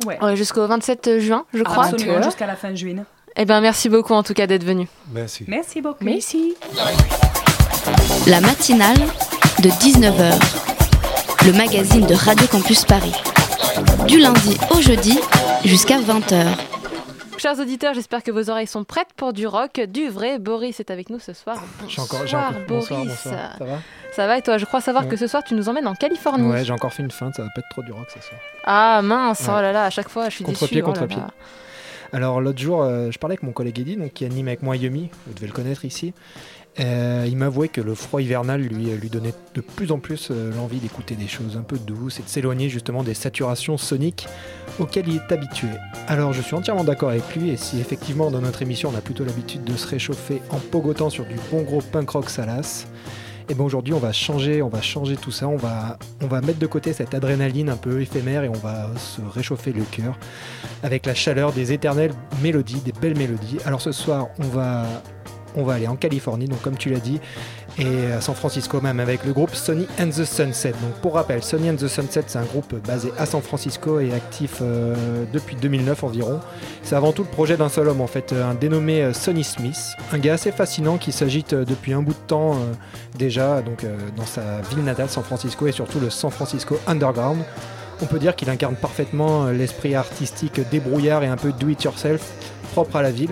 [0.06, 0.18] Ouais.
[0.24, 1.86] euh, Jusqu'au 27 juin, je crois.
[1.88, 3.04] Absolument, jusqu'à la fin de juin.
[3.36, 4.88] Eh bien, merci beaucoup en tout cas d'être venu.
[5.12, 5.44] Merci.
[5.48, 6.04] Merci beaucoup.
[6.04, 6.56] Merci.
[8.28, 8.98] La matinale
[9.60, 10.34] de 19h.
[11.46, 13.14] Le magazine de Radio Campus Paris.
[14.08, 15.20] Du lundi au jeudi
[15.66, 16.46] jusqu'à 20h.
[17.38, 20.40] Chers auditeurs, j'espère que vos oreilles sont prêtes pour du rock, du vrai.
[20.40, 21.58] Boris est avec nous ce soir.
[21.58, 22.90] Encore- Bonsoir, encore- Boris.
[22.90, 23.56] bonsoir, bonsoir.
[23.60, 23.78] Ça va
[24.12, 25.10] Ça va et toi Je crois savoir Ouais.
[25.12, 26.48] que ce soir tu nous emmènes en Californie.
[26.50, 28.40] Ouais, j'ai encore fait une feinte, ça va pas être trop du rock ce soir.
[28.66, 31.22] Ah mince, oh là là, à chaque fois je suis Contre-pied, oh contre-pied.
[32.12, 34.76] Alors l'autre jour, euh, je parlais avec mon collègue Eddy, donc, qui anime avec moi
[34.76, 36.14] Yumi, vous devez le connaître ici.
[36.80, 40.54] Euh, il m'avouait que le froid hivernal lui, lui donnait de plus en plus euh,
[40.56, 44.28] l'envie d'écouter des choses un peu douces et de s'éloigner justement des saturations soniques
[44.80, 45.70] auxquelles il est habitué.
[46.08, 49.02] Alors je suis entièrement d'accord avec lui et si effectivement dans notre émission on a
[49.02, 52.88] plutôt l'habitude de se réchauffer en pogotant sur du bon gros punk rock salace,
[53.50, 55.98] et ben aujourd'hui on va changer, on va changer tout ça, on va
[56.42, 60.20] mettre de côté cette adrénaline un peu éphémère et on va se réchauffer le cœur
[60.84, 62.12] avec la chaleur des éternelles
[62.44, 63.58] mélodies, des belles mélodies.
[63.66, 64.86] Alors ce soir on va,
[65.58, 67.20] on va aller en Californie, donc comme tu l'as dit,
[67.80, 70.72] et à San Francisco même avec le groupe Sonny and the Sunset.
[70.72, 74.14] Donc pour rappel, Sonny and the Sunset c'est un groupe basé à San Francisco et
[74.14, 76.40] actif euh, depuis 2009 environ.
[76.84, 79.96] C'est avant tout le projet d'un seul homme en fait, un dénommé euh, Sonny Smith,
[80.14, 82.58] un gars assez fascinant qui s'agite euh, depuis un bout de temps
[83.18, 83.62] déjà
[84.16, 87.42] dans sa ville natale San Francisco et surtout le San Francisco Underground.
[88.02, 92.22] On peut dire qu'il incarne parfaitement l'esprit artistique débrouillard et un peu do-it-yourself
[92.74, 93.32] propre à la ville.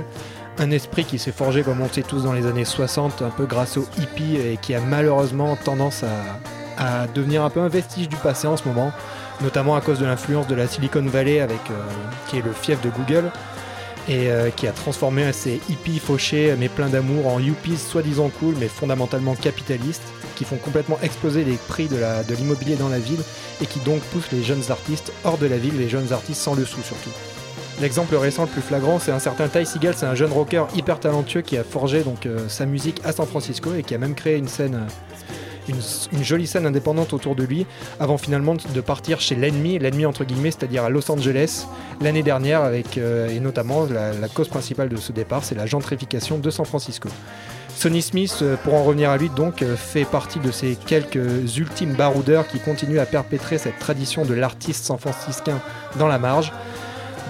[0.57, 3.45] Un esprit qui s'est forgé, comme on sait tous, dans les années 60, un peu
[3.45, 6.03] grâce aux hippies et qui a malheureusement tendance
[6.77, 8.91] à, devenir un peu un vestige du passé en ce moment,
[9.41, 11.47] notamment à cause de l'influence de la Silicon Valley, euh,
[12.27, 13.31] qui est le fief de Google,
[14.07, 18.55] et euh, qui a transformé ces hippies fauchés mais pleins d'amour en yuppies soi-disant cool
[18.59, 20.03] mais fondamentalement capitalistes,
[20.35, 23.21] qui font complètement exploser les prix de l'immobilier dans la ville
[23.61, 26.55] et qui donc poussent les jeunes artistes hors de la ville, les jeunes artistes sans
[26.55, 27.11] le sou surtout.
[27.81, 30.97] L'exemple récent le plus flagrant, c'est un certain Ty Seagal, c'est un jeune rocker hyper
[30.97, 34.37] talentueux qui a forgé euh, sa musique à San Francisco et qui a même créé
[34.37, 37.65] une euh, jolie scène indépendante autour de lui,
[37.99, 41.67] avant finalement de partir chez l'ennemi, l'ennemi entre guillemets, c'est-à-dire à Los Angeles
[41.99, 46.37] l'année dernière, avec euh, et notamment la, cause principale de ce départ, c'est la gentrification
[46.37, 47.09] de San Francisco.
[47.75, 52.47] Sonny Smith, pour en revenir à lui, donc, fait partie de ces quelques ultimes baroudeurs
[52.47, 55.59] qui continuent à perpétrer cette tradition de l'artiste san franciscain
[55.99, 56.53] dans la marge.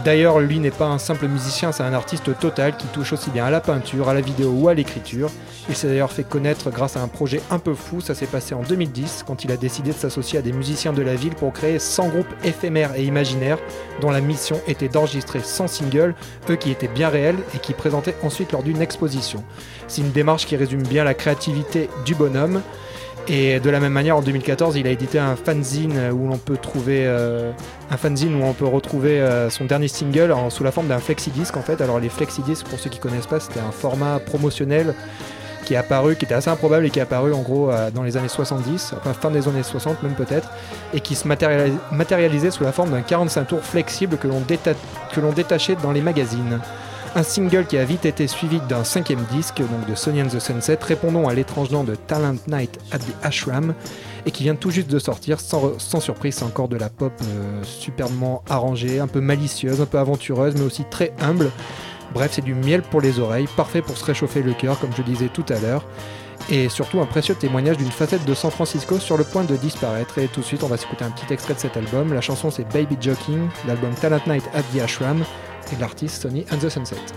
[0.03, 3.45] D'ailleurs, lui n'est pas un simple musicien, c'est un artiste total qui touche aussi bien
[3.45, 5.31] à la peinture, à la vidéo ou à l'écriture.
[5.67, 8.53] Il s'est d'ailleurs fait connaître grâce à un projet un peu fou, ça s'est passé
[8.53, 11.51] en 2010, quand il a décidé de s'associer à des musiciens de la ville pour
[11.53, 13.57] créer 100 groupes éphémères et imaginaires,
[13.99, 16.13] dont la mission était d'enregistrer 100 singles,
[16.49, 19.43] eux qui étaient bien réels et qui présentaient ensuite lors d'une exposition.
[19.87, 22.61] C'est une démarche qui résume bien la créativité du bonhomme.
[23.27, 26.57] Et de la même manière, en 2014, il a édité un fanzine où l'on peut
[26.57, 27.51] trouver euh,
[27.89, 31.57] un fanzine où on peut retrouver euh, son dernier single sous la forme d'un flexidisc
[31.57, 31.81] en fait.
[31.81, 34.93] Alors les flexidiscs, pour ceux qui connaissent pas, c'était un format promotionnel
[35.65, 38.03] qui est apparu, qui était assez improbable et qui est apparu en gros euh, dans
[38.03, 40.49] les années 70, enfin fin des années 60 même peut-être,
[40.93, 45.75] et qui se matérialis- matérialisait sous la forme d'un 45 tours flexible que l'on détachait
[45.81, 46.59] dans les magazines.
[47.17, 50.39] Un single qui a vite été suivi d'un cinquième disque, donc de Sonny and the
[50.39, 53.73] Sunset, répondant à l'étrange nom de Talent Night at the Ashram,
[54.25, 57.63] et qui vient tout juste de sortir, sans surprise, c'est encore de la pop euh,
[57.63, 61.51] superbement arrangée, un peu malicieuse, un peu aventureuse, mais aussi très humble.
[62.13, 65.01] Bref, c'est du miel pour les oreilles, parfait pour se réchauffer le cœur, comme je
[65.01, 65.85] disais tout à l'heure.
[66.49, 70.17] Et surtout un précieux témoignage d'une facette de San Francisco sur le point de disparaître.
[70.17, 72.13] Et tout de suite, on va s'écouter un petit extrait de cet album.
[72.13, 75.23] La chanson c'est Baby Joking, l'album Talent Night at the Ashram,
[75.71, 77.13] et l'artiste Sonny and the Sunset.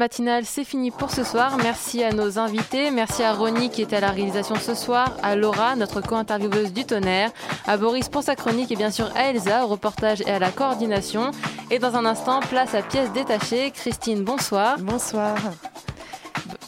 [0.00, 1.58] Matinale, c'est fini pour ce soir.
[1.62, 2.90] Merci à nos invités.
[2.90, 6.86] Merci à Ronnie qui était à la réalisation ce soir, à Laura, notre co-intervieweuse du
[6.86, 7.30] tonnerre,
[7.66, 10.50] à Boris pour sa chronique et bien sûr à Elsa au reportage et à la
[10.52, 11.32] coordination.
[11.70, 13.72] Et dans un instant, place à pièces détachées.
[13.72, 14.78] Christine, bonsoir.
[14.78, 15.36] Bonsoir.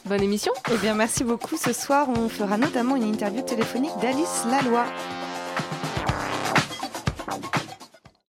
[0.05, 0.53] Bonne émission.
[0.71, 1.57] Eh bien, merci beaucoup.
[1.57, 4.85] Ce soir, on fera notamment une interview téléphonique d'Alice Laloy.